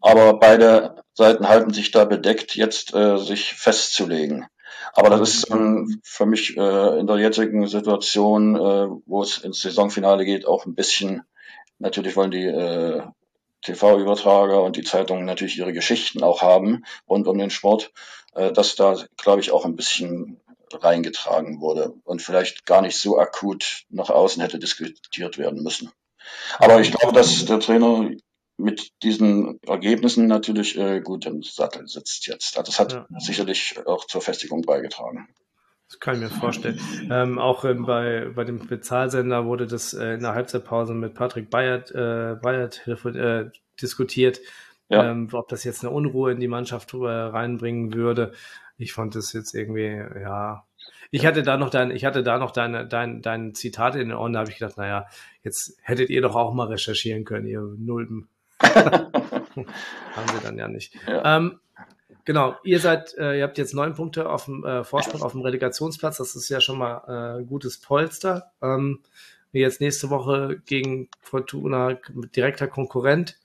[0.00, 4.46] aber beide Seiten halten sich da bedeckt, jetzt äh, sich festzulegen.
[4.96, 9.60] Aber das ist ähm, für mich äh, in der jetzigen Situation, äh, wo es ins
[9.60, 11.22] Saisonfinale geht, auch ein bisschen,
[11.78, 13.02] natürlich wollen die äh,
[13.62, 17.92] TV-Übertrager und die Zeitungen natürlich ihre Geschichten auch haben rund um den Sport,
[18.34, 20.40] äh, dass da, glaube ich, auch ein bisschen
[20.72, 25.90] reingetragen wurde und vielleicht gar nicht so akut nach außen hätte diskutiert werden müssen.
[26.58, 28.10] Aber ich glaube, dass der Trainer
[28.56, 32.56] mit diesen Ergebnissen natürlich äh, gut im Sattel sitzt jetzt.
[32.56, 33.06] Also das hat ja.
[33.18, 35.28] sicherlich auch zur Festigung beigetragen.
[35.88, 36.80] Das kann ich mir vorstellen.
[37.10, 41.50] Ähm, auch ähm, bei, bei dem Bezahlsender wurde das äh, in der Halbzeitpause mit Patrick
[41.50, 44.40] Bayert, äh, Bayert äh, diskutiert,
[44.88, 45.10] ja.
[45.10, 48.32] ähm, ob das jetzt eine Unruhe in die Mannschaft reinbringen würde.
[48.76, 50.64] Ich fand das jetzt irgendwie, ja.
[51.10, 54.18] Ich hatte da noch dein, ich hatte da noch deine, dein, dein Zitat in den
[54.18, 55.06] Ohren, da habe ich gedacht, naja,
[55.42, 58.28] jetzt hättet ihr doch auch mal recherchieren können, ihr Nulpen.
[58.60, 60.94] Haben sie dann ja nicht.
[61.06, 61.36] Ja.
[61.36, 61.60] Ähm,
[62.24, 65.42] genau, ihr seid, äh, ihr habt jetzt neun Punkte auf dem äh, Vorsprung auf dem
[65.42, 66.18] Relegationsplatz.
[66.18, 68.52] Das ist ja schon mal äh, gutes Polster.
[68.62, 69.00] Ähm,
[69.52, 71.98] jetzt nächste Woche gegen Fortuna
[72.34, 73.38] direkter Konkurrent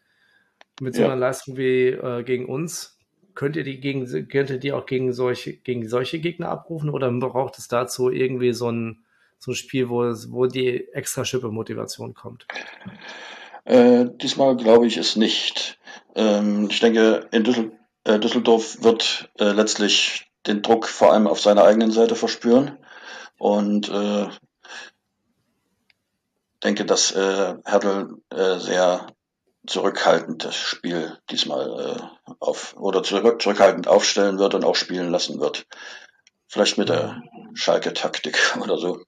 [0.81, 1.19] mit so einer ja.
[1.19, 2.97] Leistung wie äh, gegen uns.
[3.35, 7.11] Könnt ihr die gegen, könnt ihr die auch gegen solche, gegen solche Gegner abrufen oder
[7.11, 9.03] braucht es dazu irgendwie so ein,
[9.37, 12.47] so ein Spiel, wo, wo die extra Schippe Motivation kommt?
[13.69, 15.77] Äh, diesmal glaube ich es nicht.
[16.15, 17.71] Ähm, ich denke, in Düssel
[18.03, 22.79] äh, Düsseldorf wird äh, letztlich den Druck vor allem auf seiner eigenen Seite verspüren.
[23.37, 24.27] und äh,
[26.63, 29.07] denke, dass äh, Hertel äh, sehr
[29.67, 35.39] zurückhaltend das Spiel diesmal äh, auf oder zurück, zurückhaltend aufstellen wird und auch spielen lassen
[35.39, 35.67] wird.
[36.47, 37.21] Vielleicht mit der
[37.53, 39.03] Schalke-Taktik oder so.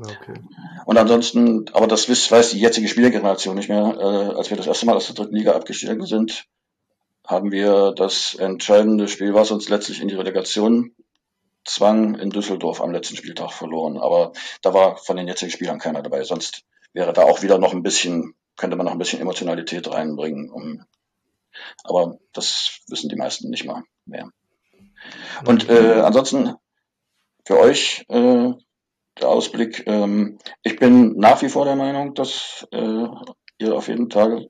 [0.00, 0.40] Okay.
[0.84, 3.96] Und ansonsten, aber das weiß die jetzige Spielergeneration nicht mehr.
[3.98, 6.46] Äh, als wir das erste Mal aus der dritten Liga abgestiegen sind,
[7.26, 10.94] haben wir das entscheidende Spiel, was uns letztlich in die Relegation
[11.64, 13.98] zwang, in Düsseldorf am letzten Spieltag verloren.
[13.98, 14.32] Aber
[14.62, 16.22] da war von den jetzigen Spielern keiner dabei.
[16.24, 20.50] Sonst wäre da auch wieder noch ein bisschen, könnte man noch ein bisschen Emotionalität reinbringen.
[20.50, 20.84] Um,
[21.84, 24.30] aber das wissen die meisten nicht mal mehr.
[25.44, 26.54] Und äh, ansonsten
[27.44, 28.52] für euch äh,
[29.24, 29.84] Ausblick.
[29.86, 33.06] Ähm, ich bin nach wie vor der Meinung, dass äh,
[33.58, 34.48] ihr auf jeden Fall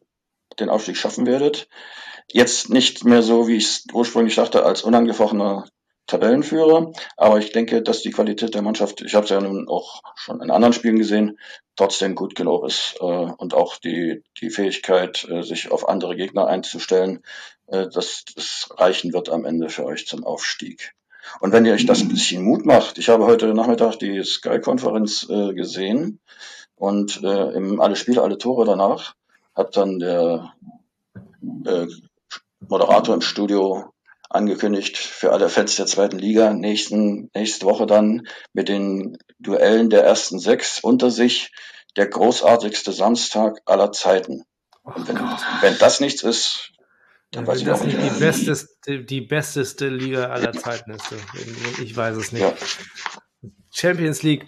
[0.60, 1.68] den Aufstieg schaffen werdet.
[2.30, 5.66] Jetzt nicht mehr so, wie ich es ursprünglich dachte, als unangefochtener
[6.06, 6.92] Tabellenführer.
[7.16, 10.40] Aber ich denke, dass die Qualität der Mannschaft, ich habe es ja nun auch schon
[10.42, 11.38] in anderen Spielen gesehen,
[11.76, 12.96] trotzdem gut genug ist.
[13.00, 17.22] Äh, und auch die, die Fähigkeit, äh, sich auf andere Gegner einzustellen,
[17.66, 20.94] äh, dass das reichen wird am Ende für euch zum Aufstieg.
[21.40, 25.26] Und wenn ihr euch das ein bisschen Mut macht, ich habe heute Nachmittag die Sky-Konferenz
[25.28, 26.20] äh, gesehen
[26.76, 29.14] und äh, im alle Spiele, alle Tore danach
[29.54, 30.52] hat dann der
[31.66, 31.86] äh,
[32.60, 33.92] Moderator im Studio
[34.30, 40.04] angekündigt für alle Fans der zweiten Liga nächsten, nächste Woche dann mit den Duellen der
[40.04, 41.50] ersten sechs unter sich
[41.96, 44.44] der großartigste Samstag aller Zeiten.
[44.82, 45.18] Und wenn,
[45.60, 46.72] wenn das nichts ist,
[47.30, 51.14] dann weiß ich das nicht die besteste, die besteste Liga aller Zeiten ist.
[51.82, 52.42] Ich weiß es nicht.
[52.42, 52.54] Ja.
[53.70, 54.46] Champions League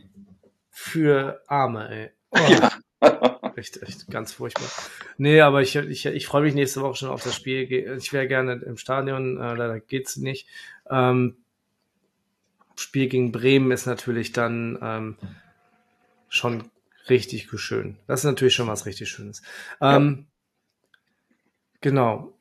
[0.71, 2.11] für Arme, ey.
[2.31, 2.39] Oh.
[2.49, 3.51] Ja.
[3.57, 4.69] echt, echt ganz furchtbar.
[5.19, 7.71] Nee, aber ich, ich, ich freue mich nächste Woche schon auf das Spiel.
[7.99, 10.49] Ich wäre gerne im Stadion, äh, leider geht's nicht.
[10.89, 11.37] Ähm,
[12.77, 15.17] Spiel gegen Bremen ist natürlich dann ähm,
[16.31, 16.71] schon
[17.11, 17.99] richtig schön.
[18.07, 19.43] Das ist natürlich schon was richtig Schönes.
[19.83, 20.97] Ähm, ja.
[21.83, 22.33] Genau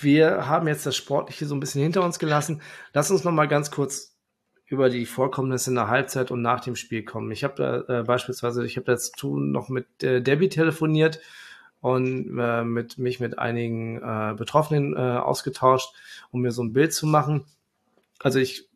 [0.00, 2.60] wir haben jetzt das Sportliche so ein bisschen hinter uns gelassen.
[2.92, 4.16] Lass uns noch mal ganz kurz
[4.66, 7.30] über die Vorkommnisse in der Halbzeit und nach dem Spiel kommen.
[7.30, 11.20] Ich habe äh, beispielsweise, ich habe dazu noch mit äh, Debbie telefoniert
[11.80, 15.94] und äh, mit mich mit einigen äh, Betroffenen äh, ausgetauscht,
[16.30, 17.44] um mir so ein Bild zu machen.
[18.18, 18.68] Also ich,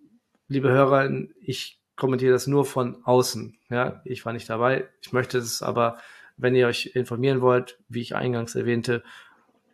[0.49, 3.59] liebe Hörer, ich kommentiere das nur von außen.
[3.69, 4.89] Ja, ich war nicht dabei.
[5.03, 5.99] Ich möchte es aber,
[6.37, 9.03] wenn ihr euch informieren wollt, wie ich eingangs erwähnte,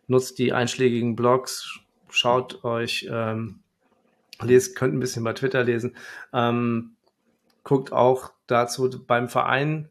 [0.07, 3.59] nutzt die einschlägigen Blogs, schaut euch, ähm,
[4.41, 5.95] lest, könnt ein bisschen bei Twitter lesen,
[6.33, 6.95] ähm,
[7.63, 9.89] guckt auch dazu beim Verein,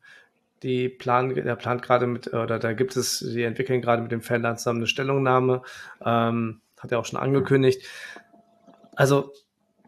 [0.62, 4.22] die planen, der plant gerade mit, oder da gibt es, die entwickeln gerade mit dem
[4.22, 5.62] Fanland zusammen eine Stellungnahme,
[6.05, 7.83] ähm, hat er auch schon angekündigt.
[8.94, 9.33] Also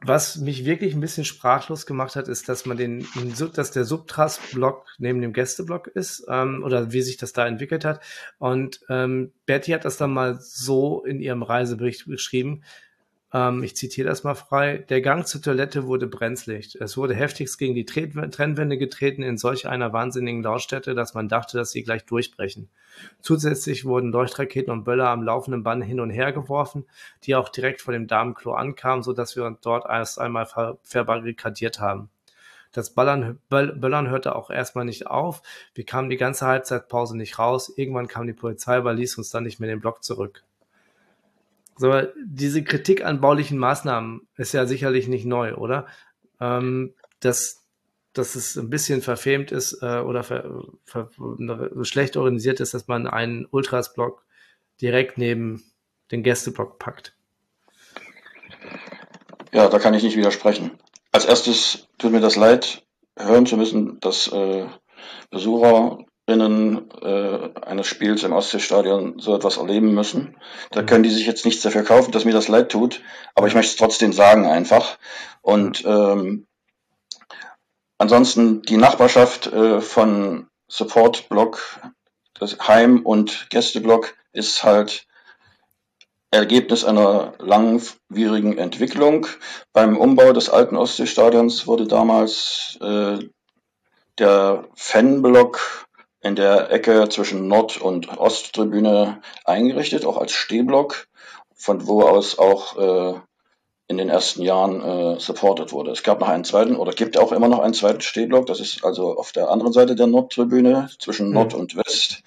[0.02, 3.06] was mich wirklich ein bisschen sprachlos gemacht hat, ist, dass man den,
[3.54, 8.00] dass der Subtras-Block neben dem Gästeblock ist ähm, oder wie sich das da entwickelt hat.
[8.38, 12.62] Und ähm, Betty hat das dann mal so in ihrem Reisebericht beschrieben.
[13.32, 14.78] Ähm, ich zitiere das mal frei.
[14.88, 16.76] Der Gang zur Toilette wurde brenzlig.
[16.80, 21.58] Es wurde heftigst gegen die Trennwände getreten in solch einer wahnsinnigen Lautstätte, dass man dachte,
[21.58, 22.68] dass sie gleich durchbrechen.
[23.20, 26.86] Zusätzlich wurden Leuchtraketen und Böller am laufenden Band hin und her geworfen,
[27.24, 30.78] die auch direkt vor dem Damenklo ankamen, so dass wir uns dort erst einmal ver
[30.82, 32.10] verbarrikadiert haben.
[32.72, 35.42] Das Ballern, Böllern hörte auch erstmal nicht auf.
[35.74, 37.72] Wir kamen die ganze Halbzeitpause nicht raus.
[37.76, 40.44] Irgendwann kam die Polizei, aber ließ uns dann nicht mehr den Block zurück.
[41.78, 45.86] So, diese Kritik an baulichen Maßnahmen ist ja sicherlich nicht neu, oder?
[46.40, 47.64] Ähm, dass,
[48.12, 51.10] dass es ein bisschen verfemt ist äh, oder ver, ver,
[51.82, 54.24] schlecht organisiert ist, dass man einen Ultras-Block
[54.80, 55.62] direkt neben
[56.10, 57.14] den Gästeblock packt.
[59.52, 60.72] Ja, da kann ich nicht widersprechen.
[61.12, 62.84] Als erstes tut mir das leid,
[63.16, 64.66] hören zu müssen, dass äh,
[65.30, 70.36] Besucher Innen äh, eines Spiels im Ostseestadion so etwas erleben müssen.
[70.70, 73.00] Da können die sich jetzt nichts dafür kaufen, dass mir das leid tut,
[73.34, 74.98] aber ich möchte es trotzdem sagen einfach.
[75.40, 76.46] Und ähm,
[77.96, 81.80] ansonsten die Nachbarschaft äh, von Support Block,
[82.34, 85.06] das Heim- und Gästeblock ist halt
[86.30, 89.26] Ergebnis einer langwierigen Entwicklung.
[89.72, 93.18] Beim Umbau des alten Ostseestadions wurde damals äh,
[94.18, 95.87] der Fanblock
[96.20, 101.08] in der Ecke zwischen Nord- und Osttribüne eingerichtet, auch als Stehblock,
[101.54, 103.20] von wo aus auch äh,
[103.88, 105.92] in den ersten Jahren äh, supported wurde.
[105.92, 108.46] Es gab noch einen zweiten oder gibt auch immer noch einen zweiten Stehblock.
[108.46, 111.60] Das ist also auf der anderen Seite der Nordtribüne zwischen Nord mhm.
[111.60, 112.22] und West.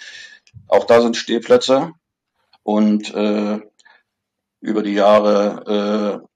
[0.67, 1.91] Auch da sind Stehplätze
[2.63, 3.59] und äh,
[4.59, 6.30] über die Jahre äh,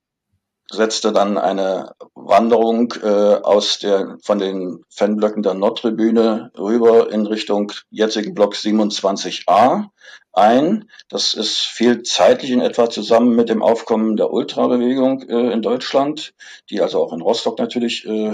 [0.72, 7.72] setzte dann eine Wanderung äh, aus der von den Fanblöcken der Nordtribüne rüber in Richtung
[7.90, 9.90] jetzigen Block 27a
[10.34, 10.90] ein.
[11.08, 16.34] Das ist viel zeitlich in etwa zusammen mit dem Aufkommen der Ultrabewegung äh, in Deutschland,
[16.70, 18.34] die also auch in Rostock natürlich äh,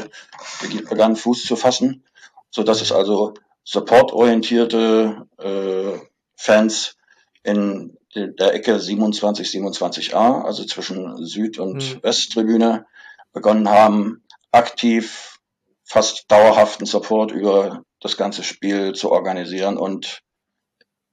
[0.89, 2.04] begann Fuß zu fassen,
[2.50, 6.00] so dass es also supportorientierte äh,
[6.36, 6.98] Fans
[7.44, 12.04] in der Ecke 27, 27a, also zwischen Süd- und mhm.
[12.04, 12.86] Westtribüne,
[13.34, 15.39] begonnen haben, aktiv,
[15.84, 20.21] fast dauerhaften Support über das ganze Spiel zu organisieren und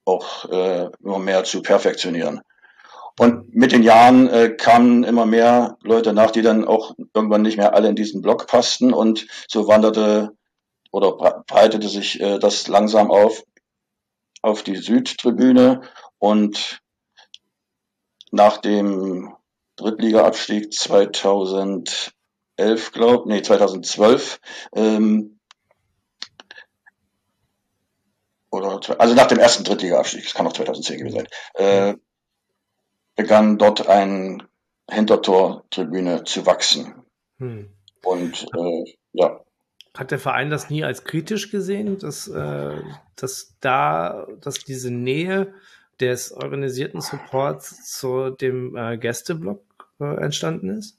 [0.05, 2.41] auch äh, immer mehr zu perfektionieren.
[3.19, 7.57] Und mit den Jahren äh, kamen immer mehr Leute nach, die dann auch irgendwann nicht
[7.57, 10.31] mehr alle in diesen Block passten und so wanderte
[10.91, 13.43] oder breitete sich äh, das langsam auf
[14.41, 15.81] auf die Südtribüne
[16.17, 16.79] und
[18.31, 19.33] nach dem
[19.75, 22.11] Drittliga-Abstieg 2011,
[22.91, 24.39] glaub, nee, 2012,
[24.75, 25.39] ähm,
[28.51, 31.95] oder, also nach dem ersten Drittliga-Abstieg, das kann auch 2010 gewesen sein, äh,
[33.15, 34.43] begann dort ein
[34.89, 37.03] Hintertor-Tribüne zu wachsen.
[37.37, 37.69] Hm.
[38.03, 39.43] Und äh, ja.
[39.95, 42.81] Hat der Verein das nie als kritisch gesehen, dass, äh,
[43.15, 45.53] dass da, dass diese Nähe
[45.99, 49.61] des organisierten Supports zu dem äh, Gästeblock
[49.99, 50.97] äh, entstanden ist?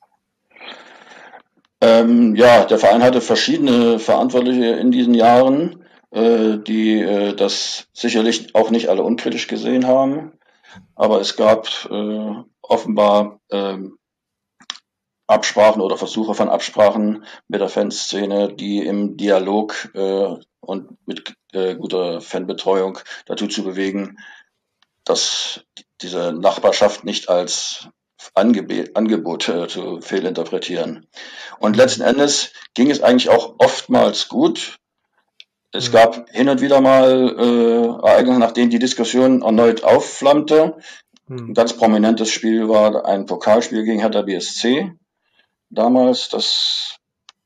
[1.81, 8.55] Ähm, ja, der Verein hatte verschiedene Verantwortliche in diesen Jahren, äh, die äh, das sicherlich
[8.55, 10.33] auch nicht alle unkritisch gesehen haben.
[10.95, 13.99] Aber es gab äh, offenbar ähm,
[15.27, 21.77] Absprachen oder Versuche von Absprachen mit der Fanszene, die im Dialog äh, und mit äh,
[21.77, 24.19] guter Fanbetreuung dazu zu bewegen,
[25.11, 25.65] dass
[26.03, 27.89] diese Nachbarschaft nicht als
[28.35, 31.09] Angeb Angebot äh, zu fehlinterpretieren.
[31.59, 34.79] Und letzten Endes ging es eigentlich auch oftmals gut.
[35.73, 35.93] Es mhm.
[35.93, 40.77] gab hin und wieder mal äh, Ereignisse, nachdem die Diskussion erneut aufflammte.
[41.27, 41.51] Mhm.
[41.51, 44.93] Ein ganz prominentes Spiel war ein Pokalspiel gegen Hertha BSC.
[45.71, 46.99] Damals, das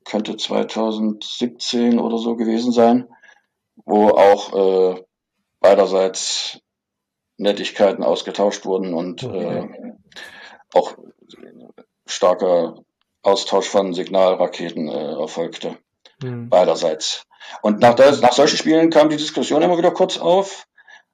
[0.03, 3.07] könnte 2017 oder so gewesen sein,
[3.85, 5.03] wo auch äh,
[5.61, 6.59] beiderseits
[7.37, 9.59] Nettigkeiten ausgetauscht wurden und okay.
[9.59, 9.93] äh,
[10.73, 10.95] auch
[12.05, 12.75] starker
[13.23, 15.77] Austausch von Signalraketen äh, erfolgte.
[16.21, 16.49] Mhm.
[16.49, 17.25] Beiderseits.
[17.61, 20.67] Und nach, der, nach solchen Spielen kam die Diskussion immer wieder kurz auf,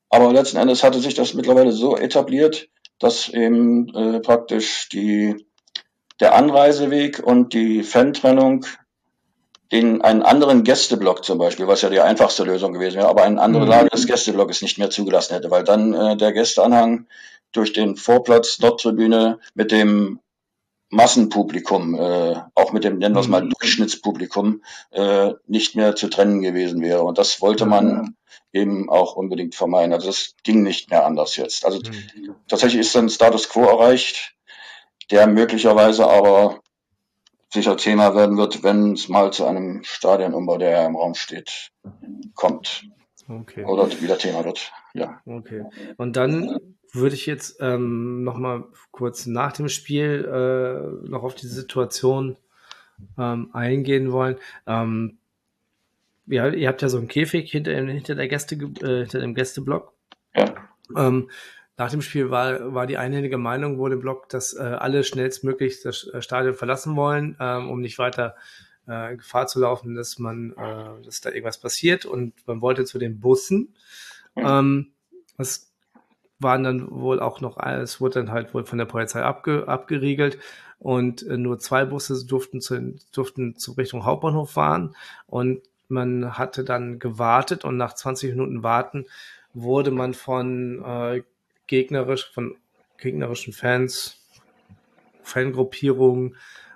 [0.10, 2.68] aber letzten Endes hatte sich das mittlerweile so etabliert,
[3.00, 5.48] dass eben äh, praktisch die,
[6.20, 8.66] der Anreiseweg und die Fan-Trennung
[9.72, 13.42] den einen anderen Gästeblock zum Beispiel, was ja die einfachste Lösung gewesen wäre, aber eine
[13.42, 13.70] andere mhm.
[13.70, 17.08] Lage des Gästeblocks nicht mehr zugelassen hätte, weil dann äh, der Gästeanhang
[17.54, 20.20] durch den Vorplatz Nordtribüne mit dem
[20.90, 23.52] Massenpublikum, äh, auch mit dem, nennen wir es mal, mhm.
[23.52, 27.04] Durchschnittspublikum, äh, nicht mehr zu trennen gewesen wäre.
[27.04, 28.16] Und das wollte man
[28.52, 29.94] eben auch unbedingt vermeiden.
[29.94, 31.66] Also das ging nicht mehr anders jetzt.
[31.66, 32.36] Also mhm.
[32.50, 34.34] tatsächlich ist dann Status quo erreicht,
[35.12, 36.61] der möglicherweise aber
[37.52, 41.72] sicher Thema werden wird, wenn es mal zu einem Stadionumbau, der ja im Raum steht,
[42.34, 42.86] kommt.
[43.28, 43.64] Okay.
[43.66, 44.72] Oder wieder Thema wird.
[44.94, 45.22] Ja.
[45.26, 45.66] Okay.
[45.98, 46.60] Und dann
[46.94, 52.38] würde ich jetzt ähm, noch mal kurz nach dem Spiel äh, noch auf die Situation
[53.18, 54.38] ähm, eingehen wollen.
[54.68, 55.18] Ähm,
[56.28, 59.94] ja, ihr habt ja so einen Käfig hinter, hinter der Gäste, äh, hinter dem Gästeblock.
[60.36, 60.54] Ja.
[60.96, 61.30] Ähm,
[61.82, 65.82] nach dem Spiel war, war die einhellige Meinung wohl im Block, dass äh, alle schnellstmöglich
[65.82, 68.36] das äh, Stadion verlassen wollen, ähm, um nicht weiter
[68.86, 72.06] äh, Gefahr zu laufen, dass man, äh, dass da irgendwas passiert.
[72.06, 73.74] Und man wollte zu den Bussen.
[74.36, 74.92] Ähm,
[75.40, 75.72] das
[76.38, 80.38] waren dann wohl auch noch, es wurde dann halt wohl von der Polizei abge, abgeriegelt
[80.78, 86.64] und äh, nur zwei Busse durften zu, durften zu Richtung Hauptbahnhof fahren und man hatte
[86.64, 89.08] dann gewartet und nach 20 Minuten Warten
[89.54, 91.24] wurde man von äh,
[91.72, 92.58] gegnerisch, von
[92.98, 94.20] gegnerischen Fans,
[95.24, 96.36] Fangruppierungen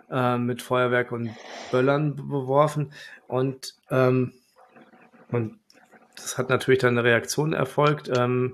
[0.09, 1.31] äh, mit Feuerwerk und
[1.69, 2.93] Böllern beworfen.
[3.27, 4.31] Und, ähm,
[5.31, 5.59] und
[6.15, 8.09] das hat natürlich dann eine Reaktion erfolgt.
[8.15, 8.53] Ähm,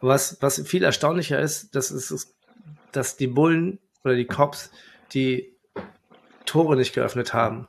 [0.00, 2.32] was, was viel erstaunlicher ist, das ist,
[2.92, 4.70] dass die Bullen oder die Cops
[5.12, 5.52] die
[6.46, 7.66] Tore nicht geöffnet haben,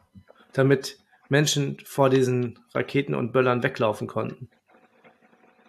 [0.53, 4.49] damit Menschen vor diesen Raketen und Böllern weglaufen konnten.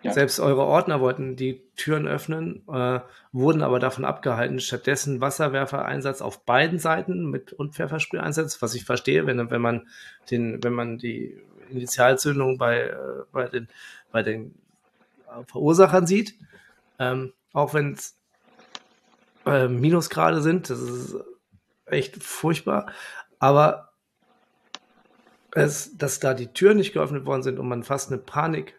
[0.06, 0.12] Ja.
[0.12, 3.00] Selbst eure Ordner wollten die Türen öffnen, äh,
[3.32, 9.26] wurden aber davon abgehalten, stattdessen Wasserwerfereinsatz auf beiden Seiten mit und Pfeffersprüheinsatz, was ich verstehe,
[9.26, 9.88] wenn, wenn man
[10.30, 11.36] den, wenn man die
[11.70, 12.96] Initialzündung bei, äh,
[13.32, 13.68] bei den,
[14.12, 14.54] bei den
[15.48, 16.34] Verursachern sieht,
[17.00, 18.16] ähm, auch wenn es
[19.44, 21.16] äh, Minusgrade sind, das ist
[21.86, 22.92] echt furchtbar.
[23.40, 23.90] Aber
[25.50, 28.78] es, dass da die Türen nicht geöffnet worden sind und man fast eine Panik,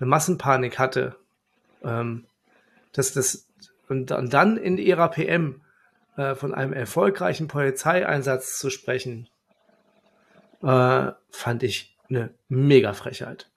[0.00, 1.16] eine Massenpanik hatte,
[1.84, 2.26] ähm,
[2.92, 3.46] dass das
[3.88, 5.62] und, dann in ihrer PM
[6.16, 9.28] äh, von einem erfolgreichen Polizeieinsatz zu sprechen,
[10.62, 13.50] äh, fand ich eine mega Frechheit.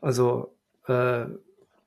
[0.00, 0.54] Also
[0.86, 1.26] äh,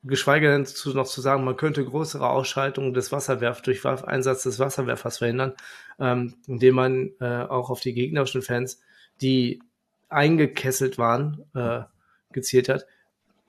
[0.04, 4.58] geschweige denn zu, noch zu sagen, man könnte größere Ausschaltungen des Wasserwerf durch Einsatz des
[4.58, 5.54] Wasserwerfers verhindern,
[5.98, 8.80] ähm, indem man äh, auch auf die gegnerischen Fans,
[9.20, 9.60] die
[10.08, 11.82] eingekesselt waren, äh,
[12.32, 12.86] gezielt hat.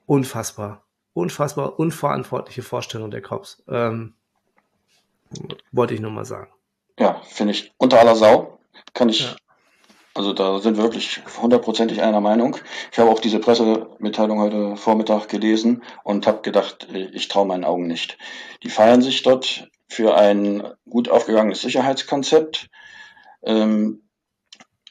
[0.08, 0.86] Unfassbar.
[1.12, 3.62] Unfassbar unverantwortliche Vorstellung der Cops.
[3.68, 4.14] Ähm,
[5.70, 6.50] wollte ich nur mal sagen.
[6.98, 8.58] Ja, finde ich unter aller Sau.
[8.94, 9.36] Kann ich ja.
[10.14, 12.56] Also da sind wir wirklich hundertprozentig einer Meinung.
[12.90, 17.86] Ich habe auch diese Pressemitteilung heute Vormittag gelesen und habe gedacht, ich traue meinen Augen
[17.86, 18.18] nicht.
[18.62, 22.68] Die feiern sich dort für ein gut aufgegangenes Sicherheitskonzept.
[23.42, 24.07] Ähm,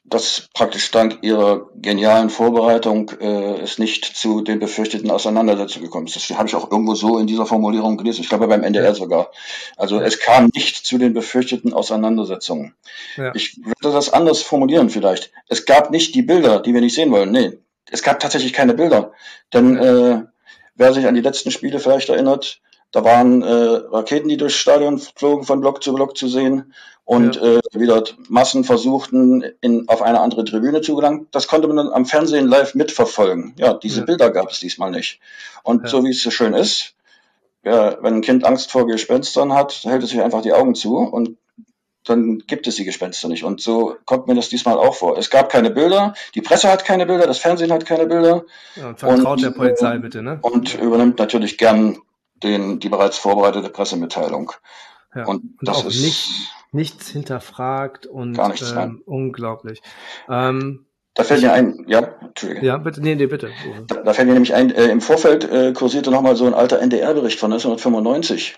[0.09, 6.15] dass praktisch dank ihrer genialen Vorbereitung äh, es nicht zu den befürchteten Auseinandersetzungen gekommen ist.
[6.15, 8.21] Das habe ich auch irgendwo so in dieser Formulierung gelesen.
[8.21, 9.31] Ich glaube beim NDR sogar.
[9.75, 12.73] Also es kam nicht zu den befürchteten Auseinandersetzungen.
[13.17, 13.35] Ja.
[13.35, 15.31] Ich würde das anders formulieren vielleicht.
[15.49, 17.31] Es gab nicht die Bilder, die wir nicht sehen wollen.
[17.31, 17.59] Nee,
[17.91, 19.11] es gab tatsächlich keine Bilder.
[19.53, 20.23] Denn äh,
[20.75, 24.99] wer sich an die letzten Spiele vielleicht erinnert, da waren äh, Raketen, die durchs Stadion
[24.99, 26.73] flogen, von Block zu Block zu sehen
[27.07, 27.53] und ja.
[27.53, 31.27] äh, wieder Massen versuchten, in, auf eine andere Tribüne zu gelangen.
[31.31, 33.53] Das konnte man dann am Fernsehen live mitverfolgen.
[33.55, 34.05] Ja, diese ja.
[34.05, 35.21] Bilder gab es diesmal nicht.
[35.63, 35.87] Und ja.
[35.87, 36.95] so wie es so schön ist,
[37.63, 40.97] ja, wenn ein Kind Angst vor Gespenstern hat, hält es sich einfach die Augen zu
[40.97, 41.37] und
[42.03, 43.45] dann gibt es die Gespenster nicht.
[43.45, 45.17] Und so kommt mir das diesmal auch vor.
[45.17, 48.43] Es gab keine Bilder, die Presse hat keine Bilder, das Fernsehen hat keine Bilder.
[48.75, 50.39] Ja, und vertraut und, der Polizei bitte, ne?
[50.41, 51.99] Und übernimmt natürlich gern
[52.43, 54.51] den, die bereits vorbereitete Pressemitteilung.
[55.15, 59.81] Ja, und, und das ist nicht, nichts hinterfragt und gar nichts, ähm, unglaublich.
[60.29, 62.65] Ähm, da fällt mir ein, ja, Entschuldige.
[62.65, 63.49] Ja, bitte, nee, nee, bitte.
[63.87, 66.79] Da, da fällt mir nämlich ein, äh, im Vorfeld äh, kursierte nochmal so ein alter
[66.79, 68.57] NDR-Bericht von 1995.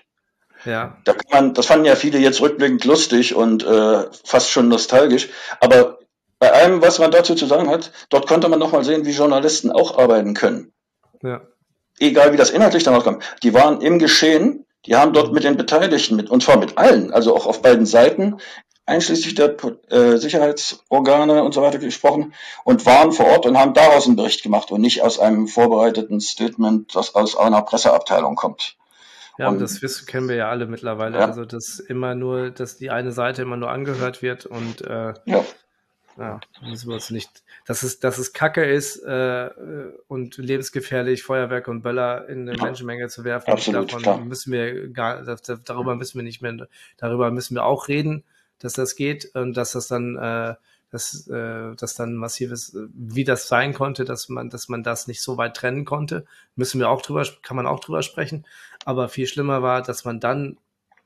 [0.66, 0.98] Ja.
[1.04, 5.30] Da kann man, das fanden ja viele jetzt rückblickend lustig und äh, fast schon nostalgisch.
[5.60, 5.98] Aber
[6.38, 9.70] bei allem, was man dazu zu sagen hat, dort konnte man nochmal sehen, wie Journalisten
[9.70, 10.72] auch arbeiten können.
[11.22, 11.40] Ja
[12.00, 15.56] egal wie das inhaltlich dann rauskommt, die waren im Geschehen, die haben dort mit den
[15.56, 18.38] Beteiligten, mit, und zwar mit allen, also auch auf beiden Seiten,
[18.86, 19.56] einschließlich der
[19.90, 24.42] äh, Sicherheitsorgane und so weiter gesprochen und waren vor Ort und haben daraus einen Bericht
[24.42, 28.76] gemacht und nicht aus einem vorbereiteten Statement, das aus einer Presseabteilung kommt.
[29.38, 31.18] Ja, und das wissen, kennen wir ja alle mittlerweile.
[31.18, 31.26] Ja.
[31.26, 35.44] Also, dass immer nur, dass die eine Seite immer nur angehört wird und äh, ja.
[36.20, 39.48] Ja, müssen wir uns nicht, dass es, dass es Kacke ist äh,
[40.06, 43.50] und lebensgefährlich, Feuerwerke und Böller in eine Menschenmenge zu werfen.
[43.50, 44.20] Absolut, Davon klar.
[44.20, 45.24] müssen wir gar,
[45.64, 46.68] darüber müssen wir nicht mehr,
[46.98, 48.22] darüber müssen wir auch reden,
[48.58, 50.56] dass das geht und dass das dann, äh,
[50.90, 55.22] dass, äh, dass dann massives, wie das sein konnte, dass man, dass man das nicht
[55.22, 58.44] so weit trennen konnte, müssen wir auch drüber, kann man auch drüber sprechen.
[58.84, 60.58] Aber viel schlimmer war, dass man dann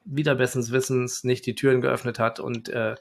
[0.05, 2.97] wieder bessens Wissens nicht die Türen geöffnet hat und äh,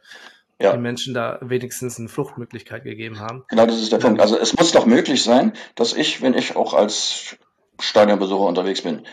[0.62, 0.72] ja.
[0.72, 3.44] den Menschen da wenigstens eine Fluchtmöglichkeit gegeben haben.
[3.50, 4.22] Genau, das ist der Punkt.
[4.22, 7.38] Also es muss doch möglich sein, dass ich, wenn ich auch als
[7.80, 9.06] Stadionbesucher unterwegs bin,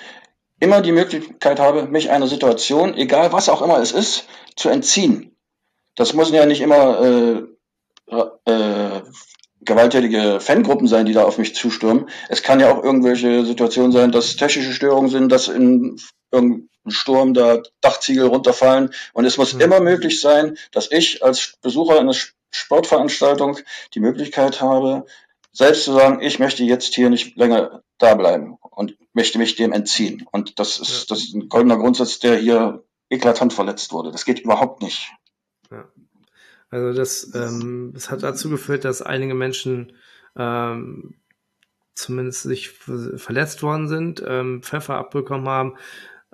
[0.60, 5.34] immer die Möglichkeit habe, mich einer Situation, egal was auch immer es ist, zu entziehen.
[5.96, 7.42] Das müssen ja nicht immer äh,
[8.44, 9.00] äh,
[9.62, 12.08] gewalttätige Fangruppen sein, die da auf mich zustürmen.
[12.28, 15.98] Es kann ja auch irgendwelche Situationen sein, dass technische Störungen sind, dass in
[16.90, 18.90] irgendeinem Sturm da Dachziegel runterfallen.
[19.12, 19.60] Und es muss mhm.
[19.60, 22.14] immer möglich sein, dass ich als Besucher einer
[22.50, 23.58] Sportveranstaltung
[23.94, 25.06] die Möglichkeit habe,
[25.52, 29.72] selbst zu sagen, ich möchte jetzt hier nicht länger da bleiben und möchte mich dem
[29.72, 30.26] entziehen.
[30.30, 34.12] Und das ist, das ist ein goldener Grundsatz, der hier eklatant verletzt wurde.
[34.12, 35.12] Das geht überhaupt nicht.
[35.70, 35.88] Ja.
[36.70, 39.92] Also das, ähm, das hat dazu geführt, dass einige Menschen
[40.36, 41.16] ähm,
[41.94, 45.76] zumindest sich verletzt worden sind, ähm, Pfeffer abbekommen haben.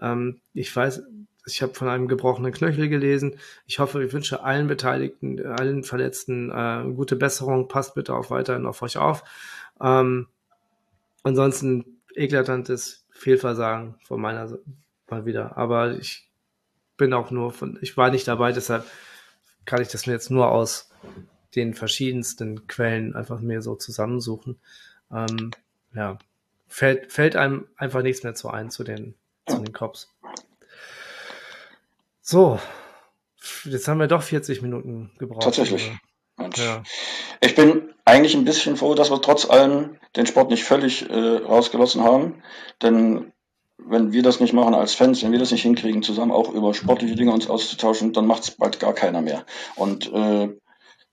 [0.00, 1.02] Ähm, ich weiß,
[1.46, 3.38] ich habe von einem gebrochenen Knöchel gelesen.
[3.66, 7.68] Ich hoffe, ich wünsche allen Beteiligten, allen Verletzten äh, gute Besserung.
[7.68, 9.22] Passt bitte auch weiterhin auf euch auf.
[9.80, 10.26] Ähm,
[11.22, 14.64] ansonsten eklatantes Fehlversagen von meiner Seite
[15.08, 15.56] mal wieder.
[15.56, 16.28] Aber ich
[16.96, 18.84] bin auch nur von, ich war nicht dabei, deshalb
[19.64, 20.90] kann ich das mir jetzt nur aus
[21.54, 24.58] den verschiedensten Quellen einfach mir so zusammensuchen.
[25.12, 25.50] Ähm,
[25.94, 26.18] ja,
[26.68, 29.14] fällt, fällt einem einfach nichts mehr zu ein zu den,
[29.46, 30.12] zu den Cops.
[32.20, 32.58] So,
[33.64, 35.44] jetzt haben wir doch 40 Minuten gebraucht.
[35.44, 35.92] Tatsächlich.
[36.56, 36.82] Ja.
[37.40, 41.36] Ich bin eigentlich ein bisschen froh, dass wir trotz allem den Sport nicht völlig äh,
[41.36, 42.42] rausgelassen haben,
[42.82, 43.32] denn
[43.78, 46.74] wenn wir das nicht machen als Fans, wenn wir das nicht hinkriegen, zusammen auch über
[46.74, 49.44] sportliche Dinge uns auszutauschen, dann macht es bald gar keiner mehr.
[49.76, 50.48] Und äh,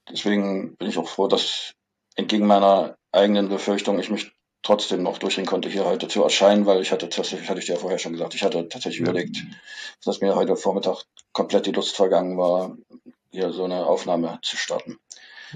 [0.09, 1.73] deswegen bin ich auch froh, dass
[2.15, 4.31] entgegen meiner eigenen Befürchtung ich mich
[4.64, 7.74] trotzdem noch durchringen konnte, hier heute zu erscheinen, weil ich hatte tatsächlich, hatte ich dir
[7.74, 9.11] ja vorher schon gesagt, ich hatte tatsächlich ja.
[9.11, 9.43] überlegt,
[10.03, 11.03] dass mir heute Vormittag
[11.34, 12.76] komplett die Lust vergangen war,
[13.32, 14.97] hier so eine Aufnahme zu starten.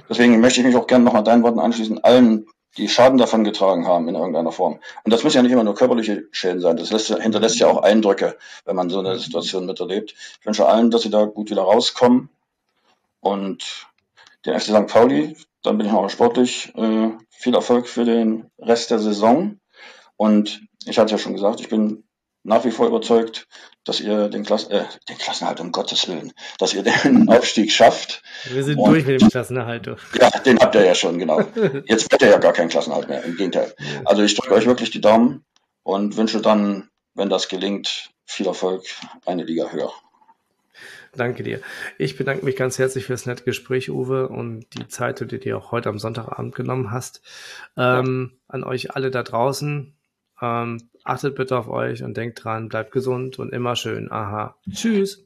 [0.10, 3.88] Deswegen möchte ich mich auch gerne nochmal deinen Worten anschließen, allen, die Schaden davon getragen
[3.88, 4.80] haben in irgendeiner Form.
[5.04, 7.82] Und das müssen ja nicht immer nur körperliche Schäden sein, das lässt, hinterlässt ja auch
[7.82, 10.14] Eindrücke, wenn man so eine Situation miterlebt.
[10.40, 12.30] Ich wünsche allen, dass sie da gut wieder rauskommen
[13.22, 13.88] und
[14.46, 14.88] den FC St.
[14.88, 15.36] Pauli,
[15.68, 19.60] dann bin ich auch sportlich, äh, viel Erfolg für den Rest der Saison.
[20.16, 22.08] Und ich hatte ja schon gesagt, ich bin
[22.44, 23.48] nach wie vor überzeugt,
[23.84, 28.22] dass ihr den, Klassen, äh, den Klassenerhalt, um Gottes Willen, dass ihr den Aufstieg schafft.
[28.46, 29.88] Wir sind und, durch mit dem Klassenerhalt.
[30.20, 31.42] Ja, den habt ihr ja schon, genau.
[31.86, 33.74] Jetzt wird ihr ja gar keinen Klassenerhalt mehr, im Gegenteil.
[34.06, 35.44] Also ich drücke euch wirklich die Daumen
[35.84, 38.84] und wünsche dann, wenn das gelingt, viel Erfolg,
[39.26, 39.92] eine Liga höher.
[41.18, 41.60] Danke dir.
[41.98, 45.40] Ich bedanke mich ganz herzlich für das nette Gespräch, Uwe, und die Zeit, die du
[45.40, 47.22] dir auch heute am Sonntagabend genommen hast.
[47.76, 48.34] Ähm.
[48.48, 49.94] An euch alle da draußen.
[50.42, 54.12] Ähm, achtet bitte auf euch und denkt dran, bleibt gesund und immer schön.
[54.12, 54.56] Aha.
[54.72, 55.26] Tschüss.